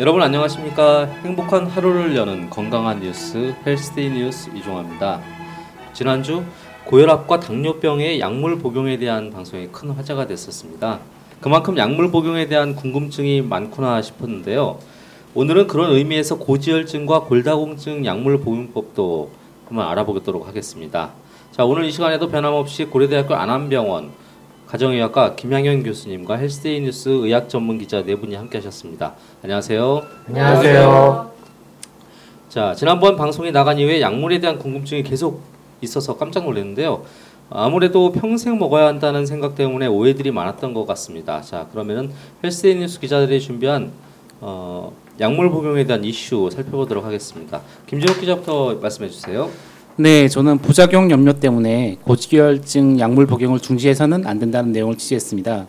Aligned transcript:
여러분 0.00 0.22
안녕하십니까? 0.22 1.04
행복한 1.22 1.66
하루를 1.66 2.16
여는 2.16 2.48
건강한 2.48 3.00
뉴스 3.00 3.54
헬스데이 3.66 4.08
뉴스 4.08 4.48
이종화입니다. 4.48 5.20
지난주 5.92 6.42
고혈압과 6.86 7.38
당뇨병의 7.40 8.18
약물 8.18 8.60
복용에 8.60 8.96
대한 8.96 9.30
방송이 9.30 9.68
큰 9.70 9.90
화제가 9.90 10.26
됐었습니다. 10.26 11.00
그만큼 11.42 11.76
약물 11.76 12.10
복용에 12.10 12.46
대한 12.46 12.74
궁금증이 12.76 13.42
많구나 13.42 14.00
싶었는데요. 14.00 14.78
오늘은 15.34 15.66
그런 15.66 15.90
의미에서 15.90 16.38
고지혈증과 16.38 17.24
골다공증 17.24 18.06
약물 18.06 18.40
복용법도 18.40 19.30
한번 19.68 19.86
알아보도록 19.86 20.48
하겠습니다. 20.48 21.10
자, 21.52 21.66
오늘 21.66 21.84
이 21.84 21.92
시간에도 21.92 22.30
변함없이 22.30 22.86
고려대학교 22.86 23.34
안암병원 23.34 24.12
가정의학과 24.70 25.34
김양현 25.34 25.82
교수님과 25.82 26.36
헬스데이 26.36 26.82
뉴스 26.82 27.08
의학 27.08 27.48
전문 27.48 27.76
기자 27.76 28.04
네 28.04 28.14
분이 28.14 28.36
함께 28.36 28.58
하셨습니다. 28.58 29.14
안녕하세요. 29.42 30.02
안녕하세요. 30.28 31.32
자, 32.48 32.74
지난번 32.76 33.16
방송이 33.16 33.50
나간 33.50 33.80
이후에 33.80 34.00
약물에 34.00 34.38
대한 34.38 34.60
궁금증이 34.60 35.02
계속 35.02 35.42
있어서 35.80 36.16
깜짝 36.16 36.44
놀랐는데요. 36.44 37.02
아무래도 37.50 38.12
평생 38.12 38.60
먹어야 38.60 38.86
한다는 38.86 39.26
생각 39.26 39.56
때문에 39.56 39.88
오해들이 39.88 40.30
많았던 40.30 40.72
것 40.72 40.86
같습니다. 40.86 41.40
자, 41.40 41.66
그러면은 41.72 42.12
헬스데이 42.44 42.76
뉴스 42.76 43.00
기자들이 43.00 43.40
준비한 43.40 43.90
어, 44.40 44.92
약물 45.18 45.50
복용에 45.50 45.84
대한 45.84 46.04
이슈 46.04 46.48
살펴보도록 46.52 47.04
하겠습니다. 47.04 47.60
김진욱 47.88 48.20
기자부터 48.20 48.76
말씀해 48.76 49.10
주세요. 49.10 49.50
네, 50.00 50.28
저는 50.28 50.56
부작용 50.60 51.10
염려 51.10 51.34
때문에 51.34 51.98
고지혈증 52.04 52.98
약물 52.98 53.26
복용을 53.26 53.60
중지해서는 53.60 54.26
안 54.26 54.38
된다는 54.38 54.72
내용을 54.72 54.96
취재했습니다. 54.96 55.66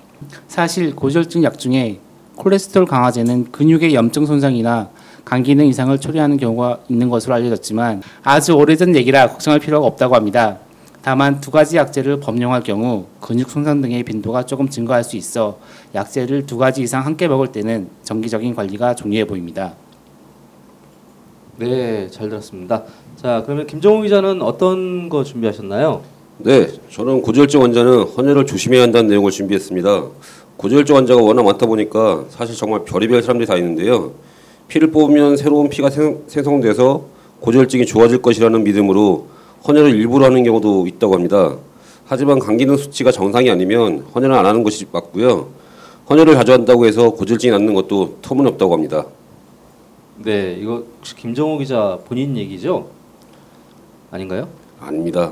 사실 0.48 0.96
고지혈증 0.96 1.44
약 1.44 1.60
중에 1.60 2.00
콜레스테롤 2.38 2.88
강화제는 2.88 3.52
근육의 3.52 3.94
염증 3.94 4.26
손상이나 4.26 4.88
간 5.26 5.44
기능 5.44 5.68
이상을 5.68 6.00
초래하는 6.00 6.38
경우가 6.38 6.80
있는 6.88 7.10
것으로 7.10 7.34
알려졌지만 7.34 8.04
아주 8.24 8.54
오래전 8.54 8.96
얘기라 8.96 9.28
걱정할 9.28 9.60
필요가 9.60 9.86
없다고 9.86 10.16
합니다. 10.16 10.60
다만 11.02 11.42
두 11.42 11.52
가지 11.52 11.76
약제를 11.76 12.22
범용할 12.22 12.64
경우 12.64 13.08
근육 13.20 13.50
손상 13.50 13.82
등의 13.82 14.04
빈도가 14.04 14.46
조금 14.46 14.70
증가할 14.70 15.04
수 15.04 15.18
있어 15.18 15.60
약제를 15.94 16.46
두 16.46 16.58
가지 16.58 16.82
이상 16.82 17.06
함께 17.06 17.28
먹을 17.28 17.48
때는 17.48 17.90
정기적인 18.06 18.56
관리가 18.56 18.96
중요해 18.96 19.26
보입니다. 19.26 19.74
네, 21.58 22.08
잘 22.10 22.30
들었습니다. 22.30 22.84
자, 23.16 23.44
그러면 23.46 23.68
김정우 23.68 24.02
기자는 24.02 24.42
어떤 24.42 25.10
거 25.10 25.24
준비하셨나요? 25.24 26.02
네, 26.40 26.68
저는 26.90 27.22
고지혈증 27.22 27.62
환자는 27.62 28.04
헌혈을 28.04 28.46
조심해야 28.46 28.82
한다는 28.82 29.10
내용을 29.10 29.32
준비했습니다. 29.32 30.04
고지혈증 30.58 30.96
환자가 30.96 31.22
워낙 31.22 31.44
많다 31.44 31.66
보니까 31.68 32.26
사실 32.30 32.56
정말 32.56 32.84
별의별 32.84 33.22
사람들이 33.22 33.48
다 33.48 33.56
있는데요. 33.58 34.14
피를 34.68 34.92
뽑으면 34.92 35.38
새로운 35.38 35.70
피가 35.70 35.90
생, 35.90 36.24
생성돼서 36.28 37.04
고지혈증이 37.42 37.86
좋아질 37.86 38.22
것이라는 38.22 38.64
믿음으로 38.64 39.28
헌혈을 39.68 39.96
일부러 39.96 40.26
하는 40.26 40.44
경우도 40.44 40.88
있다고 40.88 41.14
합니다. 41.14 41.56
하지만 42.06 42.40
간 42.40 42.58
기능 42.58 42.76
수치가 42.78 43.12
정상이 43.12 43.50
아니면 43.50 44.06
헌혈을 44.16 44.36
안 44.36 44.46
하는 44.46 44.64
것이 44.64 44.86
맞고요. 44.92 45.50
헌혈을 46.10 46.34
자주 46.34 46.54
한다고 46.54 46.86
해서 46.86 47.12
고지혈증이 47.12 47.52
낫는 47.52 47.74
것도 47.74 48.18
터무니없다고 48.22 48.74
합니다. 48.74 49.06
네, 50.24 50.58
이거 50.60 50.84
혹시 50.98 51.16
김정우 51.16 51.58
기자 51.58 51.98
본인 52.06 52.38
얘기죠? 52.38 52.88
아닌가요? 54.12 54.48
아닙니다. 54.80 55.32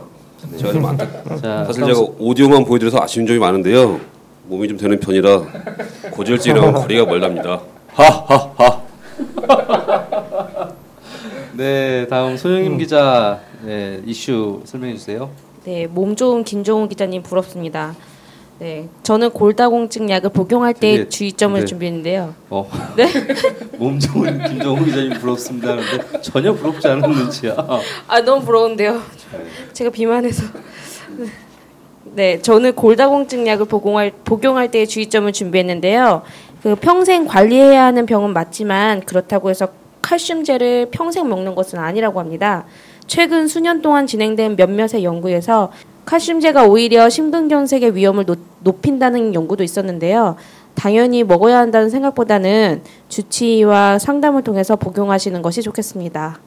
제가 0.58 0.72
좀 0.72 0.86
안타. 0.86 1.06
자, 1.38 1.66
사실 1.66 1.86
제가 1.86 2.00
오디오만 2.18 2.66
보여드려서 2.66 3.00
아쉬운 3.02 3.28
점이 3.28 3.40
많은데요. 3.40 4.00
몸이 4.48 4.68
좀 4.68 4.78
되는 4.78 5.00
편이라 5.00 5.42
고지혈증이랑 6.12 6.74
거리가 6.74 7.06
멀답니다. 7.06 7.62
하하하. 7.90 8.82
네, 11.54 12.08
다음 12.08 12.38
소영임 12.38 12.78
기자 12.78 13.42
네, 13.64 14.02
이슈 14.06 14.62
설명해 14.66 14.96
주세요. 14.96 15.30
네, 15.66 15.86
몸 15.88 16.16
좋은 16.16 16.44
김종우 16.44 16.88
기자님 16.88 17.22
부럽습니다. 17.22 17.96
네, 18.60 18.90
저는 19.04 19.30
골다공증 19.32 20.10
약을 20.10 20.32
복용할 20.32 20.74
때 20.74 21.08
주의점을 21.08 21.58
네. 21.62 21.66
준비했는데요. 21.66 22.36
어, 22.50 22.70
네, 22.98 23.08
몸 23.80 23.98
좋은 23.98 24.44
김정우 24.44 24.84
기자님 24.84 25.14
부럽습니다. 25.14 25.78
그런데 25.78 26.22
전혀 26.22 26.52
부럽지 26.54 26.86
않은 26.90 27.10
눈치야. 27.10 27.56
아 28.08 28.22
너무 28.22 28.44
부러운데요. 28.46 29.02
제가 29.72 29.90
비만해서. 29.90 30.44
네, 32.04 32.42
저는 32.42 32.76
골다공증 32.76 33.48
약을 33.48 33.66
복용할 33.66 34.12
복용할 34.26 34.70
때의 34.70 34.88
주의점을 34.88 35.32
준비했는데요. 35.32 36.24
그 36.62 36.76
평생 36.76 37.26
관리해야 37.26 37.86
하는 37.86 38.06
병은 38.06 38.34
맞지만 38.34 39.02
그렇다고 39.02 39.50
해서 39.50 39.70
칼슘제를 40.02 40.90
평생 40.92 41.30
먹는 41.30 41.56
것은 41.56 41.80
아니라고 41.80 42.20
합니다. 42.20 42.66
최근 43.08 43.48
수년 43.48 43.82
동안 43.82 44.06
진행된 44.06 44.58
몇몇의 44.58 45.04
연구에서 45.04 45.72
칼슘제가 46.10 46.66
오히려 46.66 47.08
심근경색의 47.08 47.96
위험을 47.96 48.26
높, 48.26 48.40
높인다는 48.62 49.36
연구도 49.36 49.64
있었는데요. 49.64 50.38
당연히 50.74 51.24
먹어야 51.24 51.60
한다는 51.60 51.92
생각보다는 51.92 52.82
주치의와 53.10 54.00
상담을 54.00 54.42
통해서 54.42 54.76
복용하시는 54.76 55.40
것이 55.44 55.62
좋겠습니다. 55.62 56.40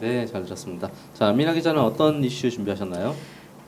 네, 0.00 0.26
잘 0.26 0.42
들었습니다. 0.42 0.90
자, 1.16 1.30
미나 1.30 1.52
기자는 1.52 1.80
어떤 1.80 2.24
이슈 2.24 2.50
준비하셨나요? 2.50 3.14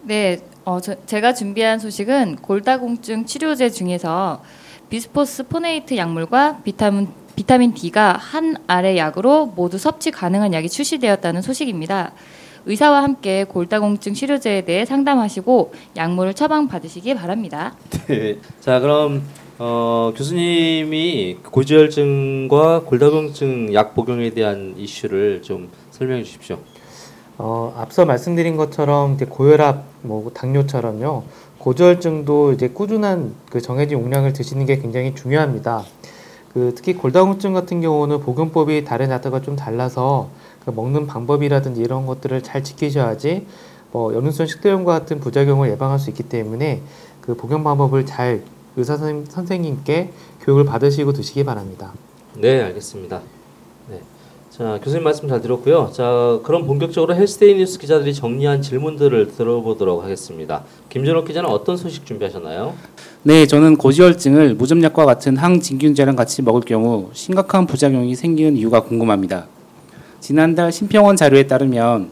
네, 0.02 0.40
어, 0.64 0.80
저, 0.80 0.96
제가 1.06 1.32
준비한 1.32 1.78
소식은 1.78 2.36
골다공증 2.42 3.26
치료제 3.26 3.70
중에서 3.70 4.42
비스포스 4.90 5.46
포네이트 5.46 5.96
약물과 5.96 6.62
비타민 6.64 7.06
비타민 7.36 7.72
D가 7.72 8.14
한 8.18 8.56
알의 8.66 8.96
약으로 8.96 9.46
모두 9.54 9.78
섭취 9.78 10.10
가능한 10.10 10.54
약이 10.54 10.68
출시되었다는 10.68 11.42
소식입니다. 11.42 12.14
의사와 12.66 13.02
함께 13.02 13.44
골다공증 13.44 14.14
치료제에 14.14 14.62
대해 14.62 14.84
상담하시고 14.84 15.72
약물을 15.96 16.34
처방 16.34 16.66
받으시기 16.66 17.14
바랍니다. 17.14 17.76
네. 18.08 18.38
자, 18.60 18.80
그럼 18.80 19.22
어, 19.58 20.12
교수님이 20.16 21.38
고지혈증과 21.44 22.82
골다공증 22.82 23.72
약 23.72 23.94
복용에 23.94 24.30
대한 24.30 24.74
이슈를 24.76 25.42
좀 25.42 25.68
설명해 25.92 26.24
주십시오. 26.24 26.58
어, 27.38 27.72
앞서 27.78 28.04
말씀드린 28.04 28.56
것처럼 28.56 29.14
이제 29.14 29.26
고혈압, 29.26 29.84
뭐 30.02 30.30
당뇨처럼요. 30.34 31.22
고지혈증도 31.58 32.52
이제 32.52 32.68
꾸준한 32.68 33.34
그 33.48 33.60
정해진 33.60 33.98
용량을 33.98 34.32
드시는 34.32 34.66
게 34.66 34.78
굉장히 34.78 35.14
중요합니다. 35.14 35.84
그 36.52 36.72
특히 36.74 36.94
골다공증 36.94 37.52
같은 37.52 37.80
경우는 37.80 38.20
복용법이 38.20 38.84
다른 38.84 39.10
약들과 39.10 39.42
좀 39.42 39.56
달라서 39.56 40.30
그 40.55 40.55
먹는 40.72 41.06
방법이라든지 41.06 41.80
이런 41.80 42.06
것들을 42.06 42.42
잘 42.42 42.62
지키셔야지 42.64 43.46
뭐 43.92 44.14
연운성 44.14 44.46
식도염과 44.46 44.92
같은 45.00 45.20
부작용을 45.20 45.70
예방할 45.70 45.98
수 45.98 46.10
있기 46.10 46.24
때문에 46.24 46.82
그 47.20 47.34
복용 47.36 47.64
방법을 47.64 48.04
잘 48.06 48.42
의사 48.76 48.96
선생님- 48.96 49.24
선생님 49.28 49.78
께 49.84 50.10
교육을 50.42 50.64
받으시고 50.64 51.12
드시기 51.12 51.44
바랍니다. 51.44 51.92
네, 52.34 52.60
알겠습니다. 52.62 53.20
네. 53.90 54.00
자, 54.50 54.78
교수님 54.82 55.02
말씀 55.04 55.28
잘 55.28 55.40
들었고요. 55.40 55.90
자, 55.92 56.38
그럼 56.42 56.66
본격적으로 56.66 57.14
헬스데이 57.14 57.54
뉴스 57.54 57.78
기자들이 57.78 58.12
정리한 58.12 58.60
질문들을 58.60 59.32
들어보도록 59.32 60.02
하겠습니다. 60.04 60.64
김준호 60.90 61.24
기자는 61.24 61.48
어떤 61.48 61.76
소식 61.76 62.04
준비하셨나요? 62.04 62.74
네, 63.22 63.46
저는 63.46 63.76
고지혈증을 63.76 64.54
무좀약과 64.54 65.04
같은 65.06 65.36
항진균제랑 65.36 66.16
같이 66.16 66.42
먹을 66.42 66.60
경우 66.60 67.08
심각한 67.12 67.66
부작용이 67.66 68.14
생기는 68.14 68.56
이유가 68.56 68.80
궁금합니다. 68.82 69.46
지난달 70.30 70.72
심평원 70.72 71.14
자료에 71.14 71.46
따르면 71.46 72.08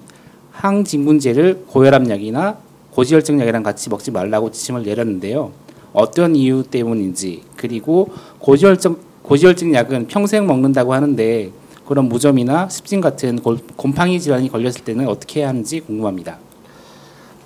항진균제를 0.53 1.65
고혈압약이나 1.67 2.59
고지혈증약이랑 2.93 3.65
같이 3.65 3.91
먹지 3.91 4.13
말라고 4.13 4.53
지침을 4.53 4.85
내렸는데요. 4.85 5.51
어떤 5.93 6.37
이유 6.37 6.63
때문인지 6.63 7.43
그리고 7.57 8.11
고지혈증 8.39 8.99
고지혈증 9.23 9.75
약은 9.75 10.07
평생 10.07 10.47
먹는다고 10.47 10.95
하는데 10.95 11.51
그런 11.89 12.05
무좀이나 12.09 12.69
습진 12.69 13.01
같은 13.01 13.41
골- 13.43 13.59
곰팡이 13.75 14.21
질환이 14.21 14.49
걸렸을 14.49 14.85
때는 14.85 15.09
어떻게 15.09 15.41
해야 15.41 15.49
하는지 15.49 15.81
궁금합니다. 15.81 16.39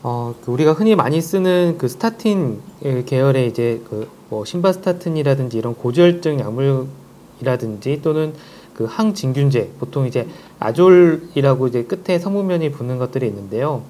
어, 0.03 0.35
그 0.45 0.53
우리가 0.53 0.75
흔히 0.75 0.95
많이 0.95 1.23
쓰는 1.23 1.77
그 1.79 1.89
스타틴 1.89 2.59
예, 2.85 3.05
계열의 3.05 3.49
이제 3.49 3.81
그 3.89 4.07
뭐 4.31 4.45
신바스타틴이라든지 4.45 5.57
이런 5.57 5.75
고지혈증 5.75 6.41
약물이라든지 6.41 8.01
또는 8.03 8.35
그 8.79 8.85
항진균제 8.85 9.73
보통 9.81 10.07
이제 10.07 10.29
아졸이라고 10.61 11.67
이제 11.67 11.83
끝에 11.83 12.21
성분면이 12.21 12.71
붙는 12.71 12.99
것들이 12.99 13.27
있는데요. 13.27 13.83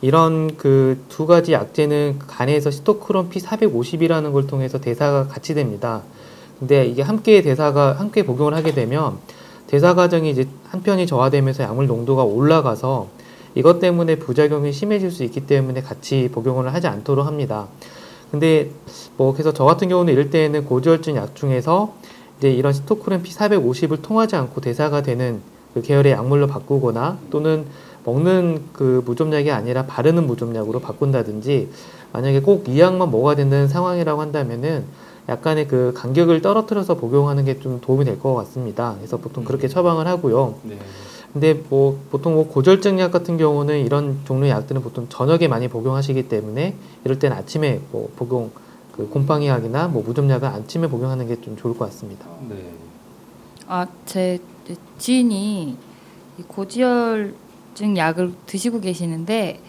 이런 0.00 0.56
그 0.56 1.00
두 1.08 1.26
가지 1.26 1.52
약제는 1.52 2.20
간에서 2.28 2.70
시토크론 2.70 3.28
P450이라는 3.28 4.32
걸 4.32 4.46
통해서 4.46 4.80
대사가 4.80 5.26
같이 5.26 5.54
됩니다. 5.54 6.02
근데 6.60 6.86
이게 6.86 7.02
함께 7.02 7.42
대사가 7.42 7.94
함께 7.94 8.22
복용을 8.22 8.54
하게 8.54 8.72
되면 8.72 9.18
대사 9.66 9.96
과정이 9.96 10.30
이제 10.30 10.46
한편이 10.68 11.08
저하되면서 11.08 11.64
약물 11.64 11.88
농도가 11.88 12.22
올라가서 12.22 13.08
이것 13.56 13.80
때문에 13.80 14.14
부작용이 14.14 14.72
심해질 14.72 15.10
수 15.10 15.24
있기 15.24 15.46
때문에 15.46 15.82
같이 15.82 16.28
복용을 16.30 16.72
하지 16.72 16.86
않도록 16.86 17.26
합니다. 17.26 17.66
근데 18.30 18.70
뭐 19.16 19.32
그래서 19.32 19.52
저 19.52 19.64
같은 19.64 19.88
경우는 19.88 20.12
이럴 20.12 20.30
때에는 20.30 20.66
고지혈증 20.66 21.16
약 21.16 21.34
중에서 21.34 21.94
이제 22.38 22.50
이런 22.50 22.72
시토크린 22.72 23.22
P450을 23.22 24.02
통하지 24.02 24.36
않고 24.36 24.60
대사가 24.60 25.02
되는 25.02 25.40
그 25.74 25.82
계열의 25.82 26.12
약물로 26.12 26.46
바꾸거나 26.46 27.18
또는 27.30 27.66
먹는 28.04 28.62
그 28.72 29.02
무좀약이 29.04 29.50
아니라 29.50 29.84
바르는 29.86 30.26
무좀약으로 30.26 30.80
바꾼다든지 30.80 31.68
만약에 32.12 32.40
꼭 32.40 32.68
이 32.68 32.80
약만 32.80 33.10
먹어야 33.10 33.34
된다는 33.36 33.68
상황이라고 33.68 34.20
한다면은 34.20 34.84
약간의 35.28 35.66
그 35.66 35.92
간격을 35.96 36.40
떨어뜨려서 36.40 36.94
복용하는 36.94 37.44
게 37.44 37.58
좀 37.58 37.80
도움이 37.80 38.04
될 38.04 38.18
것 38.20 38.34
같습니다. 38.34 38.94
그래서 38.98 39.16
보통 39.16 39.44
그렇게 39.44 39.66
처방을 39.66 40.06
하고요. 40.06 40.54
네. 40.62 40.78
근데 41.32 41.60
뭐 41.68 41.98
보통 42.10 42.34
뭐 42.34 42.46
고절증 42.48 42.98
약 43.00 43.10
같은 43.10 43.36
경우는 43.36 43.84
이런 43.84 44.20
종류의 44.24 44.52
약들은 44.52 44.82
보통 44.82 45.06
저녁에 45.08 45.48
많이 45.48 45.68
복용하시기 45.68 46.28
때문에 46.28 46.76
이럴 47.04 47.18
때는 47.18 47.36
아침에 47.36 47.80
뭐 47.90 48.08
복용 48.16 48.50
그 48.96 49.08
곰팡이 49.08 49.46
약이나 49.48 49.88
뭐 49.88 50.02
무좀약은 50.02 50.48
아침에 50.48 50.88
복용하는 50.88 51.26
게 51.28 51.36
좀 51.40 51.56
좋을 51.56 51.76
것 51.76 51.86
같습니다. 51.86 52.26
네. 52.48 52.56
아, 53.68 53.86
제 54.06 54.38
지인이 54.98 55.76
이 56.38 56.42
고지혈증 56.42 57.96
약을 57.96 58.32
드시고 58.46 58.80
계시는데 58.80 59.60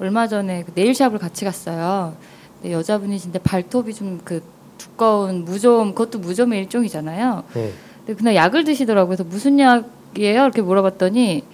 얼마 0.00 0.26
전에 0.26 0.64
그 0.64 0.72
네일샵을 0.74 1.18
같이 1.18 1.44
갔어요. 1.44 2.14
근데 2.60 2.72
여자분이신데 2.74 3.38
발톱이 3.40 3.94
좀 3.94 4.20
그 4.24 4.42
두꺼운 4.76 5.44
무좀 5.44 5.94
그것도 5.94 6.18
무좀의 6.18 6.58
일종이잖아요. 6.62 7.44
네. 7.54 7.72
근데 7.98 8.14
그날 8.18 8.34
약을 8.34 8.64
드시더라고요. 8.64 9.16
그래서 9.16 9.24
무슨 9.24 9.58
약이에요? 9.60 10.42
이렇게 10.42 10.62
물어봤더니 10.62 11.44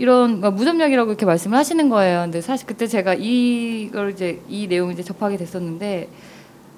이런 0.00 0.40
그러니까 0.40 0.50
무좀약이라고 0.52 1.10
이렇게 1.10 1.26
말씀을 1.26 1.58
하시는 1.58 1.90
거예요. 1.90 2.22
근데 2.22 2.40
사실 2.40 2.66
그때 2.66 2.86
제가 2.86 3.14
이걸 3.18 4.12
이제 4.12 4.40
이 4.48 4.66
내용을 4.66 4.94
이제 4.94 5.02
접하게 5.02 5.36
됐었는데 5.36 6.08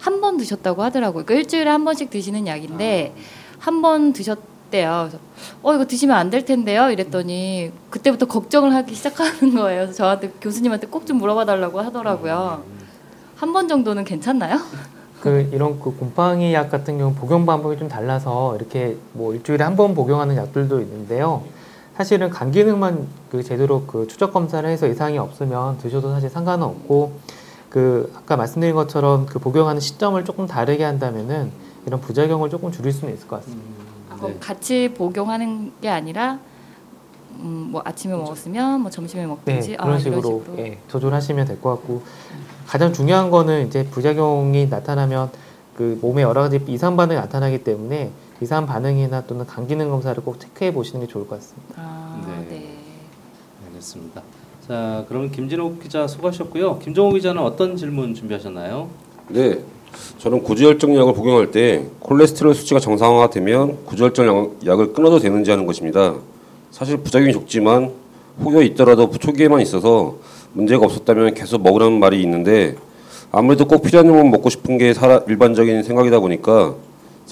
한 0.00 0.20
번 0.20 0.36
드셨다고 0.38 0.82
하더라고요. 0.82 1.24
그러니까 1.24 1.34
일주일에 1.40 1.70
한 1.70 1.84
번씩 1.84 2.10
드시는 2.10 2.48
약인데 2.48 3.14
한 3.60 3.80
번 3.80 4.12
드셨대요. 4.12 5.06
그래서 5.08 5.18
어 5.62 5.72
이거 5.74 5.84
드시면 5.86 6.16
안 6.16 6.30
될 6.30 6.44
텐데요. 6.44 6.90
이랬더니 6.90 7.70
그때부터 7.90 8.26
걱정을 8.26 8.74
하기 8.74 8.92
시작하는 8.92 9.54
거예요. 9.54 9.82
그래서 9.82 9.92
저한테 9.92 10.32
교수님한테 10.40 10.88
꼭 10.88 11.06
좀 11.06 11.18
물어봐 11.18 11.44
달라고 11.44 11.80
하더라고요. 11.80 12.64
한 13.36 13.52
번 13.52 13.68
정도는 13.68 14.02
괜찮나요? 14.04 14.58
그 15.20 15.48
이런 15.52 15.78
그 15.78 15.96
곰팡이 15.96 16.52
약 16.54 16.68
같은 16.72 16.98
경우 16.98 17.14
복용 17.14 17.46
방법이 17.46 17.78
좀 17.78 17.86
달라서 17.88 18.56
이렇게 18.56 18.96
뭐 19.12 19.32
일주일에 19.32 19.62
한 19.62 19.76
번 19.76 19.94
복용하는 19.94 20.36
약들도 20.36 20.80
있는데요. 20.80 21.44
사실은 21.96 22.30
간 22.30 22.50
기능만 22.50 23.06
그 23.30 23.42
제대로 23.42 23.82
그 23.82 24.06
추적 24.06 24.32
검사를 24.32 24.66
해서 24.68 24.86
이상이 24.86 25.18
없으면 25.18 25.78
드셔도 25.78 26.10
사실 26.10 26.30
상관은 26.30 26.64
없고 26.66 27.12
그 27.68 28.12
아까 28.16 28.36
말씀드린 28.36 28.74
것처럼 28.74 29.26
그 29.26 29.38
복용하는 29.38 29.80
시점을 29.80 30.22
조금 30.24 30.46
다르게 30.46 30.84
한다면은 30.84 31.50
이런 31.86 32.00
부작용을 32.00 32.48
조금 32.50 32.70
줄일 32.72 32.92
수는 32.92 33.14
있을 33.14 33.26
것 33.28 33.36
같습니다. 33.36 33.64
아, 34.10 34.16
그럼 34.16 34.36
같이 34.40 34.92
복용하는 34.96 35.72
게 35.80 35.88
아니라 35.88 36.38
음, 37.40 37.68
뭐 37.72 37.82
아침에 37.84 38.14
먹었으면 38.14 38.82
뭐 38.82 38.90
점심에 38.90 39.22
네, 39.22 39.26
먹든지? 39.28 39.76
그런 39.76 39.92
아, 39.94 39.98
식으로, 39.98 40.44
예, 40.58 40.78
조절하시면 40.88 41.46
될 41.46 41.60
것 41.60 41.70
같고. 41.70 42.02
가장 42.66 42.92
중요한 42.92 43.30
거는 43.30 43.66
이제 43.66 43.84
부작용이 43.86 44.66
나타나면 44.68 45.30
그 45.76 45.98
몸에 46.00 46.22
여러 46.22 46.42
가지 46.42 46.62
이상 46.68 46.96
반응이 46.96 47.18
나타나기 47.20 47.64
때문에 47.64 48.10
이상 48.42 48.66
반응이나 48.66 49.24
또는 49.26 49.46
간 49.46 49.66
기능 49.68 49.88
검사를 49.88 50.20
꼭 50.22 50.40
체크해 50.40 50.72
보시는 50.74 51.06
게 51.06 51.12
좋을 51.12 51.28
것 51.28 51.36
같습니다. 51.38 51.74
아, 51.76 52.20
네. 52.26 52.56
네. 52.56 52.76
알겠습니다. 53.68 54.22
자, 54.66 55.04
그럼 55.08 55.30
김진욱 55.30 55.80
기자 55.80 56.06
수고하셨고요. 56.08 56.80
김종호 56.80 57.12
기자는 57.12 57.40
어떤 57.42 57.76
질문 57.76 58.14
준비하셨나요? 58.14 58.88
네, 59.28 59.60
저는 60.18 60.42
고지혈증 60.42 60.96
약을 60.96 61.14
복용할 61.14 61.50
때 61.50 61.86
콜레스테롤 62.00 62.54
수치가 62.54 62.80
정상화가 62.80 63.30
되면 63.30 63.84
고지혈증 63.84 64.26
약- 64.26 64.66
약을 64.66 64.92
끊어도 64.92 65.18
되는지 65.18 65.50
하는 65.50 65.66
것입니다. 65.66 66.14
사실 66.70 66.96
부작용이 66.96 67.32
적지만 67.32 67.92
혹여 68.42 68.62
있더라도 68.62 69.10
초기에만 69.10 69.60
있어서 69.60 70.16
문제가 70.52 70.84
없었다면 70.86 71.34
계속 71.34 71.62
먹으라는 71.62 71.98
말이 72.00 72.20
있는데 72.22 72.76
아무래도 73.30 73.66
꼭 73.66 73.82
필요한 73.82 74.06
놈만 74.06 74.30
먹고 74.30 74.48
싶은 74.50 74.78
게 74.78 74.92
일반적인 75.28 75.82
생각이다 75.82 76.20
보니까 76.20 76.74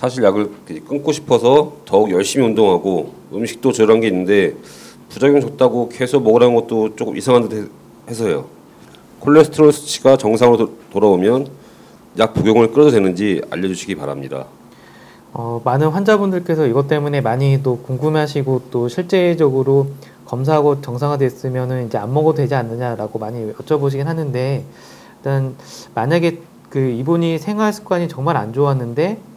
사실 0.00 0.24
약을 0.24 0.50
끊고 0.88 1.12
싶어서 1.12 1.74
더욱 1.84 2.10
열심히 2.10 2.46
운동하고 2.46 3.12
음식도 3.34 3.70
저런 3.72 4.00
게 4.00 4.06
있는데 4.06 4.54
부작용 5.10 5.42
적다고 5.42 5.90
계속 5.90 6.22
먹으라는 6.22 6.54
것도 6.54 6.96
조금 6.96 7.18
이상한 7.18 7.46
듯 7.46 7.54
해- 7.64 7.68
해서요. 8.08 8.46
콜레스테롤 9.18 9.70
수치가 9.74 10.16
정상으로 10.16 10.56
도- 10.56 10.72
돌아오면 10.90 11.48
약 12.18 12.32
복용을 12.32 12.72
끊어도 12.72 12.92
되는지 12.92 13.42
알려주시기 13.50 13.96
바랍니다. 13.96 14.46
어, 15.34 15.60
많은 15.66 15.88
환자분들께서 15.88 16.66
이것 16.66 16.88
때문에 16.88 17.20
많이 17.20 17.62
또 17.62 17.76
궁금해하시고 17.80 18.62
또 18.70 18.88
실제적으로 18.88 19.88
검사하고 20.24 20.80
정상화됐으면은 20.80 21.88
이제 21.88 21.98
안 21.98 22.14
먹어도 22.14 22.38
되지 22.38 22.54
않느냐라고 22.54 23.18
많이 23.18 23.52
여쭤보시긴 23.52 24.04
하는데 24.04 24.64
일단 25.18 25.56
만약에 25.94 26.38
그 26.70 26.78
이분이 26.78 27.38
생활 27.38 27.74
습관이 27.74 28.08
정말 28.08 28.38
안 28.38 28.54
좋았는데 28.54 29.28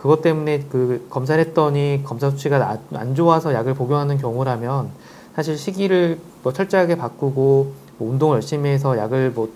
그것 0.00 0.22
때문에 0.22 0.64
그 0.70 1.06
검사를 1.10 1.38
했더니 1.44 2.00
검사 2.04 2.30
수치가 2.30 2.56
나- 2.58 2.78
안 2.94 3.14
좋아서 3.14 3.52
약을 3.52 3.74
복용하는 3.74 4.16
경우라면 4.16 4.88
사실 5.36 5.58
시기를 5.58 6.18
뭐 6.42 6.54
철저하게 6.54 6.96
바꾸고 6.96 7.72
뭐 7.98 8.10
운동을 8.10 8.36
열심히 8.36 8.70
해서 8.70 8.96
약을 8.96 9.32
뭐 9.32 9.50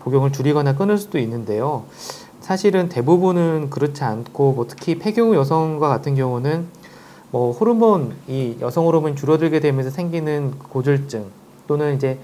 복용을 0.00 0.32
줄이거나 0.32 0.74
끊을 0.76 0.98
수도 0.98 1.18
있는데요. 1.18 1.84
사실은 2.40 2.90
대부분은 2.90 3.70
그렇지 3.70 4.04
않고 4.04 4.52
뭐 4.52 4.66
특히 4.68 4.98
폐경 4.98 5.30
후 5.30 5.36
여성과 5.36 5.88
같은 5.88 6.14
경우는 6.14 6.66
뭐 7.30 7.52
호르몬 7.52 8.12
이 8.28 8.56
여성 8.60 8.84
호르몬이 8.84 9.16
줄어들게 9.16 9.60
되면서 9.60 9.88
생기는 9.88 10.52
고졸증 10.58 11.24
또는 11.66 11.96
이제 11.96 12.18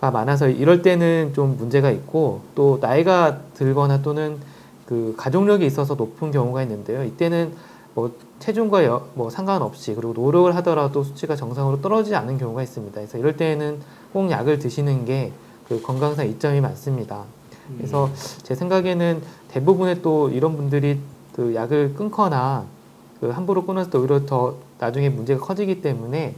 가 0.00 0.10
많아서 0.10 0.48
이럴 0.48 0.82
때는 0.82 1.30
좀 1.32 1.56
문제가 1.58 1.92
있고 1.92 2.40
또 2.56 2.78
나이가 2.80 3.38
들거나 3.54 4.02
또는 4.02 4.38
그 4.88 5.14
가족력이 5.18 5.66
있어서 5.66 5.94
높은 5.94 6.30
경우가 6.30 6.62
있는데요. 6.62 7.04
이때는 7.04 7.52
뭐 7.94 8.12
체중과 8.38 8.84
여- 8.86 9.06
뭐 9.14 9.28
상관없이 9.28 9.94
그리고 9.94 10.14
노력을 10.14 10.54
하더라도 10.56 11.02
수치가 11.04 11.36
정상으로 11.36 11.80
떨어지지 11.82 12.16
않는 12.16 12.38
경우가 12.38 12.62
있습니다. 12.62 12.94
그래서 12.94 13.18
이럴 13.18 13.36
때는 13.36 13.80
꼭 14.12 14.30
약을 14.30 14.58
드시는 14.58 15.04
게 15.04 15.32
그 15.68 15.82
건강상 15.82 16.26
이점이 16.26 16.62
많습니다. 16.62 17.24
그래서 17.76 18.08
제 18.42 18.54
생각에는 18.54 19.20
대부분의 19.48 20.00
또 20.00 20.30
이런 20.30 20.56
분들이 20.56 20.98
그 21.34 21.54
약을 21.54 21.92
끊거나 21.94 22.64
그 23.20 23.28
함부로 23.28 23.66
끊어서 23.66 23.90
또 23.90 24.00
오히려 24.00 24.24
더 24.24 24.54
나중에 24.78 25.10
문제가 25.10 25.44
커지기 25.44 25.82
때문에 25.82 26.34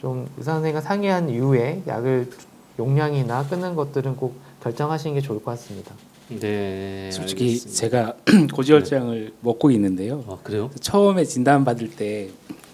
좀 0.00 0.26
의사 0.38 0.52
선생님과 0.52 0.80
상의한 0.80 1.28
이후에 1.28 1.82
약을 1.86 2.30
용량이나 2.78 3.46
끊는 3.46 3.74
것들은 3.74 4.16
꼭 4.16 4.36
결정하시는 4.62 5.14
게 5.16 5.20
좋을 5.20 5.44
것 5.44 5.50
같습니다. 5.50 5.94
네. 6.28 7.10
솔직히 7.12 7.44
알겠습니다. 7.44 7.80
제가 7.80 8.16
고지혈증을 8.54 9.32
먹고 9.40 9.70
있는데요. 9.72 10.24
아, 10.28 10.38
그래요? 10.42 10.70
처음에 10.80 11.24
진단 11.24 11.64
받을 11.64 11.90
때 11.90 12.28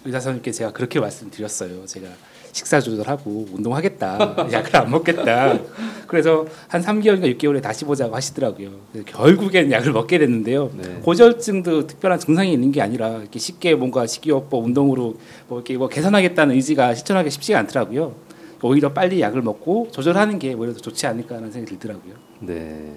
의사 0.05 0.21
선생님께 0.21 0.53
제가 0.53 0.73
그렇게 0.73 1.01
말씀드렸어요. 1.01 1.87
제가 1.87 2.09
식사 2.53 2.81
조절하고 2.81 3.47
운동하겠다. 3.53 4.49
약을 4.53 4.77
안 4.77 4.91
먹겠다. 4.91 5.59
그래서 6.07 6.47
한 6.69 6.83
3개월인가 6.83 7.37
6개월에 7.37 7.63
다시 7.63 7.85
보자고 7.85 8.15
하시더라고요. 8.17 8.71
결국엔 9.07 9.71
약을 9.71 9.93
먹게 9.93 10.19
됐는데요. 10.19 10.71
네. 10.75 10.95
고지혈증도 11.03 11.87
특별한 11.87 12.19
증상이 12.19 12.53
있는 12.53 12.73
게 12.73 12.81
아니라 12.81 13.19
이렇게 13.19 13.39
쉽게 13.39 13.75
뭔가 13.75 14.07
식이요법 14.07 14.65
운동으로 14.65 15.19
뭐 15.49 15.59
이렇게 15.59 15.77
뭐 15.77 15.89
개선하겠다는 15.89 16.55
의지가 16.55 16.95
실천하기 16.95 17.31
쉽지가 17.31 17.59
않더라고요. 17.61 18.15
오히려 18.63 18.93
빨리 18.93 19.21
약을 19.21 19.43
먹고 19.43 19.89
조절하는 19.93 20.39
게 20.39 20.55
오히려 20.55 20.73
더 20.73 20.81
좋지 20.81 21.07
않을까 21.07 21.37
하는 21.37 21.53
생각이 21.53 21.79
들더라고요. 21.79 22.15
네. 22.41 22.93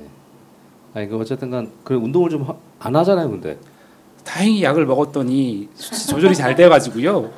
아니 0.94 1.08
그 1.08 1.18
어쨌든간 1.18 1.72
그 1.84 1.96
운동을 1.96 2.30
좀 2.30 2.46
안 2.80 2.96
하잖아요, 2.96 3.30
근데. 3.30 3.58
다행히 4.24 4.64
약을 4.64 4.86
먹었더니 4.86 5.70
조절이 6.10 6.36
잘 6.36 6.56
돼가지고요. 6.56 7.14
뭐 7.22 7.32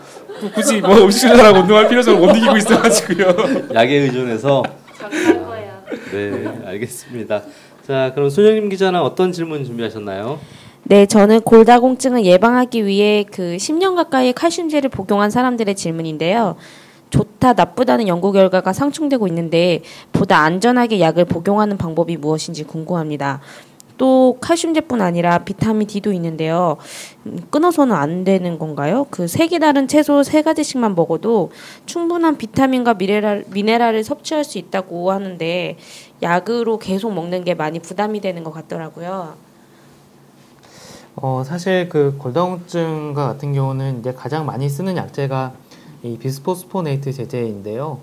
굳이 0.53 0.79
뭐 0.81 0.95
음식 1.03 1.27
조절하고 1.27 1.59
운동할 1.59 1.87
필요성을 1.89 2.19
못 2.19 2.35
이기고 2.35 2.57
있어가지고요. 2.57 3.71
약에 3.75 3.93
의존해서. 3.95 4.63
네, 6.11 6.47
알겠습니다. 6.65 7.41
자, 7.87 8.11
그럼 8.15 8.29
손영임 8.29 8.69
기자는 8.69 8.99
어떤 9.01 9.31
질문 9.31 9.65
준비하셨나요? 9.65 10.39
네, 10.83 11.05
저는 11.05 11.41
골다공증을 11.41 12.25
예방하기 12.25 12.85
위해 12.85 13.25
그 13.29 13.55
10년 13.57 13.95
가까이 13.95 14.33
칼슘제를 14.33 14.89
복용한 14.89 15.29
사람들의 15.29 15.75
질문인데요. 15.75 16.55
좋다, 17.13 17.53
나쁘다는 17.53 18.07
연구 18.07 18.31
결과가 18.31 18.73
상충되고 18.73 19.27
있는데 19.27 19.83
보다 20.11 20.39
안전하게 20.39 20.99
약을 20.99 21.25
복용하는 21.25 21.77
방법이 21.77 22.17
무엇인지 22.17 22.63
궁금합니다. 22.63 23.39
또 23.99 24.37
칼슘제뿐 24.41 24.99
아니라 24.99 25.37
비타민 25.37 25.87
D도 25.87 26.11
있는데요. 26.13 26.77
음, 27.27 27.39
끊어서는 27.51 27.95
안 27.95 28.23
되는 28.23 28.57
건가요? 28.57 29.05
그 29.11 29.27
색이 29.27 29.59
다른 29.59 29.87
채소 29.87 30.23
세 30.23 30.41
가지씩만 30.41 30.95
먹어도 30.95 31.51
충분한 31.85 32.37
비타민과 32.37 32.95
미네랄, 32.95 33.45
미네랄을 33.51 34.03
섭취할 34.03 34.43
수 34.43 34.57
있다고 34.57 35.11
하는데 35.11 35.77
약으로 36.23 36.79
계속 36.79 37.13
먹는 37.13 37.43
게 37.43 37.53
많이 37.53 37.79
부담이 37.79 38.21
되는 38.21 38.43
것 38.43 38.51
같더라고요. 38.51 39.35
어, 41.15 41.43
사실 41.45 41.89
그 41.89 42.15
골다공증과 42.17 43.27
같은 43.27 43.53
경우는 43.53 43.99
이제 43.99 44.13
가장 44.13 44.47
많이 44.47 44.67
쓰는 44.67 44.97
약제가 44.97 45.53
이 46.03 46.17
비스포스포네이트 46.17 47.13
제제인데요. 47.13 47.99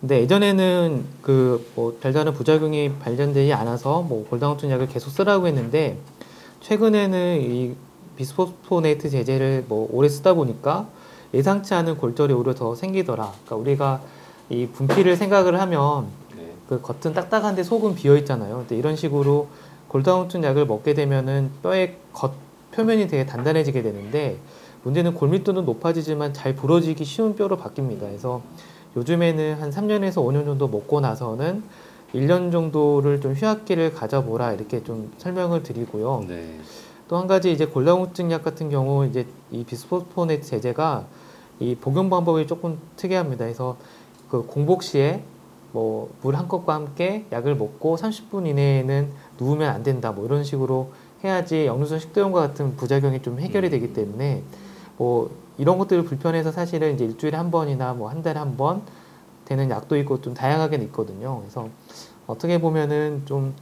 근데 0.00 0.20
예전에는 0.20 1.04
그뭐 1.22 1.96
별다른 2.00 2.32
부작용이 2.34 2.92
발견되지 3.00 3.52
않아서 3.54 4.02
뭐 4.02 4.26
골다공증 4.28 4.70
약을 4.70 4.86
계속 4.88 5.10
쓰라고 5.10 5.46
했는데 5.46 5.98
최근에는 6.60 7.40
이 7.40 7.74
비스포스포네이트 8.16 9.08
제제를 9.08 9.64
뭐 9.66 9.88
오래 9.90 10.08
쓰다 10.08 10.34
보니까 10.34 10.88
예상치 11.34 11.74
않은 11.74 11.96
골절이 11.96 12.32
오히려 12.32 12.54
더 12.54 12.74
생기더라. 12.74 13.32
그러니까 13.44 13.56
우리가 13.56 14.02
이 14.50 14.66
분피를 14.66 15.16
생각을 15.16 15.60
하면 15.60 16.06
네. 16.36 16.52
그 16.68 16.80
겉은 16.80 17.14
딱딱한데 17.14 17.62
속은 17.62 17.94
비어 17.94 18.16
있잖아요. 18.18 18.58
근데 18.58 18.76
이런 18.76 18.94
식으로 18.94 19.48
골다공증 19.88 20.44
약을 20.44 20.66
먹게 20.66 20.94
되면은 20.94 21.50
뼈의 21.62 21.96
겉 22.12 22.34
표면이 22.72 23.08
되게 23.08 23.24
단단해지게 23.26 23.82
되는데 23.82 24.38
문제는 24.88 25.12
골밀도는 25.12 25.66
높아지지만 25.66 26.32
잘 26.32 26.54
부러지기 26.54 27.04
쉬운 27.04 27.36
뼈로 27.36 27.58
바뀝니다. 27.58 28.00
그래서 28.00 28.40
요즘에는 28.96 29.60
한 29.60 29.70
3년에서 29.70 30.14
5년 30.14 30.46
정도 30.46 30.66
먹고 30.66 31.00
나서는 31.00 31.62
1년 32.14 32.50
정도를 32.50 33.20
좀 33.20 33.34
휴학기를 33.34 33.92
가져보라 33.92 34.54
이렇게 34.54 34.82
좀 34.82 35.12
설명을 35.18 35.62
드리고요. 35.62 36.24
네. 36.26 36.58
또한 37.06 37.26
가지 37.26 37.52
이제 37.52 37.66
골다공증 37.66 38.32
약 38.32 38.42
같은 38.42 38.70
경우 38.70 39.04
이제 39.04 39.26
이 39.50 39.62
비스포스포네트 39.64 40.46
제제가 40.46 41.04
이 41.60 41.74
복용 41.74 42.08
방법이 42.08 42.46
조금 42.46 42.78
특이합니다. 42.96 43.44
그래서 43.44 43.76
그 44.30 44.46
공복 44.46 44.82
시에 44.82 45.22
뭐 45.72 46.08
물 46.22 46.34
한 46.34 46.48
컵과 46.48 46.72
함께 46.74 47.26
약을 47.30 47.56
먹고 47.56 47.96
30분 47.96 48.46
이내에는 48.46 49.10
누우면 49.38 49.68
안 49.68 49.82
된다. 49.82 50.12
뭐 50.12 50.24
이런 50.24 50.44
식으로 50.44 50.92
해야지 51.22 51.66
역류성 51.66 51.98
식도염과 51.98 52.40
같은 52.40 52.74
부작용이 52.76 53.20
좀 53.20 53.38
해결이 53.38 53.68
되기 53.68 53.92
때문에 53.92 54.42
뭐 54.98 55.30
이런 55.56 55.78
것들이 55.78 56.04
불편해서 56.04 56.52
사실은 56.52 56.94
이제 56.94 57.04
일주일에 57.06 57.36
한 57.36 57.50
번이나 57.50 57.94
뭐 57.94 58.10
한 58.10 58.22
달에 58.22 58.38
한 58.38 58.56
번 58.56 58.82
되는 59.46 59.70
약도 59.70 59.96
있고 59.96 60.20
좀 60.20 60.34
다양하게 60.34 60.76
있거든요. 60.84 61.38
그래서 61.40 61.68
어떻게 62.26 62.60
보면은 62.60 63.22
좀 63.24 63.54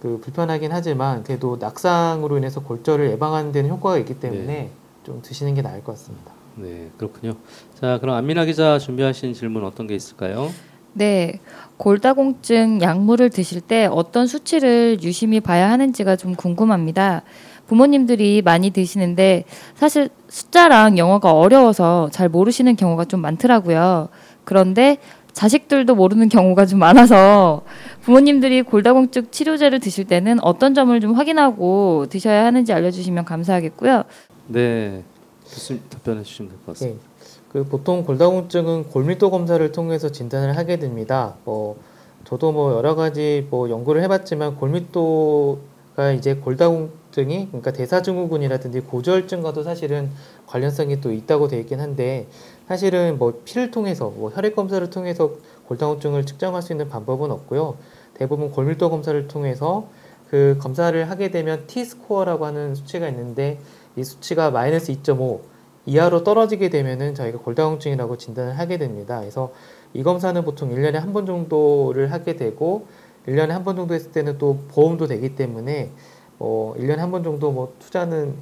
그 0.00 0.20
불편하긴 0.22 0.70
하지만 0.72 1.24
그래도 1.24 1.56
낙상으로 1.58 2.38
인해서 2.38 2.60
골절을 2.62 3.10
예방하는 3.10 3.50
데는 3.50 3.70
효과가 3.70 3.98
있기 3.98 4.20
때문에 4.20 4.46
네. 4.46 4.70
좀 5.04 5.20
드시는 5.22 5.54
게 5.54 5.62
나을 5.62 5.82
것 5.82 5.92
같습니다. 5.92 6.30
네, 6.54 6.90
그렇군요. 6.96 7.34
자, 7.80 7.98
그럼 7.98 8.14
안민아 8.16 8.44
기자 8.44 8.78
준비하신 8.78 9.34
질문 9.34 9.64
어떤 9.64 9.88
게 9.88 9.96
있을까요? 9.96 10.50
네, 10.92 11.40
골다공증 11.78 12.80
약물을 12.80 13.30
드실 13.30 13.60
때 13.60 13.86
어떤 13.86 14.28
수치를 14.28 14.98
유심히 15.02 15.40
봐야 15.40 15.68
하는지가 15.70 16.14
좀 16.14 16.36
궁금합니다. 16.36 17.22
부모님들이 17.68 18.42
많이 18.42 18.70
드시는데 18.70 19.44
사실 19.76 20.08
숫자랑 20.28 20.98
영어가 20.98 21.32
어려워서 21.32 22.08
잘 22.10 22.28
모르시는 22.28 22.76
경우가 22.76 23.04
좀 23.04 23.20
많더라고요. 23.20 24.08
그런데 24.44 24.96
자식들도 25.34 25.94
모르는 25.94 26.28
경우가 26.30 26.66
좀 26.66 26.80
많아서 26.80 27.62
부모님들이 28.02 28.62
골다공증 28.62 29.30
치료제를 29.30 29.78
드실 29.78 30.04
때는 30.06 30.42
어떤 30.42 30.74
점을 30.74 30.98
좀 31.00 31.12
확인하고 31.12 32.06
드셔야 32.08 32.44
하는지 32.46 32.72
알려주시면 32.72 33.24
감사하겠고요. 33.24 34.02
네, 34.48 35.04
교수님 35.44 35.82
답변해 35.90 36.22
주시면 36.24 36.50
될 36.50 36.58
것 36.64 36.72
같습니다. 36.72 37.00
네. 37.00 37.08
그 37.52 37.64
보통 37.64 38.02
골다공증은 38.04 38.84
골밀도 38.88 39.30
검사를 39.30 39.70
통해서 39.72 40.08
진단을 40.10 40.56
하게 40.56 40.78
됩니다. 40.78 41.34
뭐 41.44 41.76
저도 42.24 42.50
뭐 42.52 42.74
여러 42.76 42.94
가지 42.94 43.46
뭐 43.50 43.70
연구를 43.70 44.02
해봤지만 44.02 44.56
골밀도가 44.56 46.12
이제 46.16 46.34
골다공 46.34 46.90
증이 47.18 47.48
그러니까 47.48 47.72
대사증후군이라든지 47.72 48.80
고지혈증과도 48.82 49.64
사실은 49.64 50.10
관련성이 50.46 51.00
또 51.00 51.10
있다고 51.12 51.48
되어 51.48 51.58
있긴 51.60 51.80
한데 51.80 52.28
사실은 52.68 53.18
뭐 53.18 53.40
피를 53.44 53.72
통해서 53.72 54.10
뭐 54.10 54.30
혈액 54.30 54.54
검사를 54.54 54.88
통해서 54.88 55.32
골다공증을 55.66 56.26
측정할 56.26 56.62
수 56.62 56.72
있는 56.72 56.88
방법은 56.88 57.32
없고요. 57.32 57.76
대부분 58.14 58.52
골밀도 58.52 58.88
검사를 58.90 59.26
통해서 59.26 59.88
그 60.30 60.58
검사를 60.60 61.10
하게 61.10 61.30
되면 61.32 61.66
T 61.66 61.84
스코어라고 61.84 62.46
하는 62.46 62.76
수치가 62.76 63.08
있는데 63.08 63.58
이 63.96 64.04
수치가 64.04 64.52
마이너스 64.52 64.92
2.5 64.92 65.40
이하로 65.86 66.22
떨어지게 66.22 66.68
되면은 66.68 67.14
저희가 67.16 67.38
골다공증이라고 67.38 68.16
진단을 68.16 68.58
하게 68.58 68.78
됩니다. 68.78 69.18
그래서 69.18 69.52
이 69.94 70.04
검사는 70.04 70.40
보통 70.44 70.70
1년에 70.72 70.92
한 70.94 71.12
번 71.12 71.26
정도를 71.26 72.12
하게 72.12 72.36
되고 72.36 72.86
1년에 73.26 73.48
한 73.48 73.64
번 73.64 73.74
정도 73.74 73.94
했을 73.94 74.12
때는 74.12 74.38
또 74.38 74.58
보험도 74.68 75.06
되기 75.08 75.34
때문에 75.34 75.90
어 76.38 76.74
1년에 76.76 76.96
한 76.98 77.10
번 77.10 77.22
정도 77.24 77.50
뭐 77.50 77.74
투자는 77.78 78.34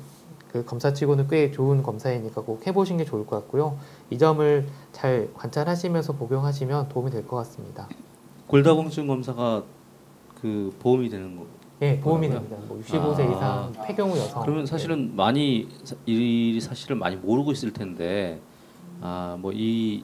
그 0.52 0.64
검사치고는 0.64 1.28
꽤 1.28 1.50
좋은 1.50 1.82
검사이니까 1.82 2.42
꼭 2.42 2.66
해보신 2.66 2.96
게 2.98 3.04
좋을 3.04 3.26
것 3.26 3.36
같고요. 3.36 3.78
이 4.10 4.18
점을 4.18 4.66
잘 4.92 5.28
관찰하시면서 5.34 6.14
복용하시면 6.14 6.88
도움이 6.88 7.10
될 7.10 7.26
것 7.26 7.36
같습니다. 7.36 7.88
골다공증 8.46 9.06
검사가 9.06 9.64
그 10.40 10.74
보험이 10.78 11.08
되는 11.08 11.36
거. 11.36 11.44
예, 11.82 11.98
보험이? 12.00 12.28
됩니다. 12.30 12.56
뭐 12.68 12.80
65세 12.80 13.20
아. 13.20 13.24
이상 13.72 13.72
폐경후 13.86 14.16
여성. 14.16 14.42
그러면 14.42 14.64
사실은 14.66 15.14
많이 15.14 15.68
사- 15.84 15.96
이 16.06 16.58
사실을 16.60 16.96
많이 16.96 17.16
모르고 17.16 17.52
있을 17.52 17.72
텐데 17.72 18.40
아뭐 19.02 19.52
이 19.52 20.02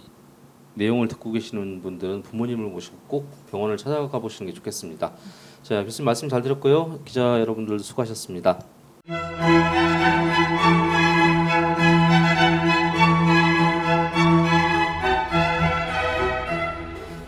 내용을 0.75 1.09
듣고 1.09 1.33
계시는 1.33 1.81
분들은 1.83 2.23
부모님을 2.23 2.67
모시고 2.71 2.97
꼭 3.07 3.27
병원을 3.51 3.77
찾아가 3.79 4.19
보시는 4.19 4.51
게 4.51 4.57
좋겠습니다. 4.57 5.13
자 5.63 5.85
교수님 5.85 6.07
말씀 6.07 6.29
잘 6.29 6.43
들었고요. 6.43 6.99
기자 7.05 7.39
여러분들도 7.39 7.85
수고하셨습니다. 7.85 8.59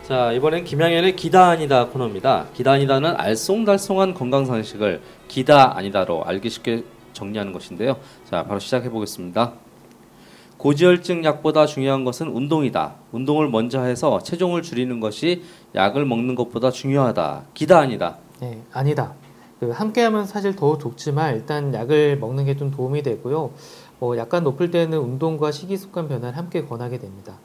자 0.05 0.33
이번엔 0.33 0.65
김양현의 0.65 1.15
기다 1.15 1.47
아니다 1.47 1.87
코너입니다. 1.87 2.47
기다 2.53 2.73
아니다는 2.73 3.15
알쏭달쏭한 3.15 4.13
건강 4.13 4.45
상식을 4.45 5.01
기다 5.29 5.77
아니다로 5.77 6.25
알기 6.25 6.49
쉽게 6.49 6.83
정리하는 7.13 7.53
것인데요. 7.53 7.95
자 8.29 8.43
바로 8.43 8.59
시작해 8.59 8.89
보겠습니다. 8.89 9.53
고지혈증 10.57 11.23
약보다 11.23 11.65
중요한 11.65 12.03
것은 12.03 12.27
운동이다. 12.27 12.95
운동을 13.13 13.47
먼저 13.47 13.81
해서 13.83 14.19
체중을 14.19 14.61
줄이는 14.61 14.99
것이 14.99 15.43
약을 15.73 16.05
먹는 16.05 16.35
것보다 16.35 16.69
중요하다. 16.71 17.43
기다 17.53 17.79
아니다. 17.79 18.17
네, 18.39 18.61
아니다. 18.73 19.13
그 19.59 19.69
함께하면 19.71 20.25
사실 20.25 20.55
더 20.55 20.77
좋지만 20.77 21.35
일단 21.35 21.73
약을 21.73 22.17
먹는 22.19 22.45
게 22.45 22.55
좀 22.55 22.71
도움이 22.71 23.03
되고요. 23.03 23.51
뭐 23.99 24.17
약간 24.17 24.43
높을 24.43 24.71
때는 24.71 24.97
운동과 24.97 25.51
식이 25.51 25.77
습관 25.77 26.07
변화를 26.07 26.37
함께 26.37 26.65
권하게 26.65 26.99
됩니다. 26.99 27.37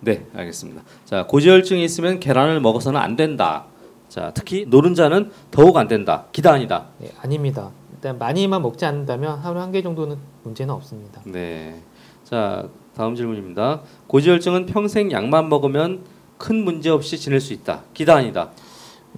네, 0.00 0.26
알겠습니다. 0.34 0.82
자, 1.04 1.26
고지혈증이 1.26 1.84
있으면 1.84 2.18
계란을 2.20 2.60
먹어서는 2.60 2.98
안 3.00 3.16
된다. 3.16 3.66
자, 4.08 4.32
특히 4.34 4.66
노른자는 4.66 5.30
더욱 5.50 5.76
안 5.76 5.86
된다. 5.86 6.24
기다 6.32 6.52
아니다. 6.52 6.86
네, 6.98 7.12
아닙니다. 7.20 7.70
일단 7.92 8.18
많이만 8.18 8.62
먹지 8.62 8.84
않는다면 8.84 9.38
하루 9.38 9.60
한 9.60 9.70
개 9.72 9.82
정도는 9.82 10.16
문제는 10.42 10.74
없습니다. 10.74 11.20
네. 11.24 11.80
자, 12.24 12.66
다음 12.96 13.14
질문입니다. 13.14 13.82
고지혈증은 14.08 14.66
평생 14.66 15.12
약만 15.12 15.48
먹으면 15.48 16.00
큰 16.38 16.64
문제 16.64 16.88
없이 16.90 17.18
지낼 17.18 17.40
수 17.40 17.52
있다. 17.52 17.82
기다 17.94 18.16
아니다. 18.16 18.50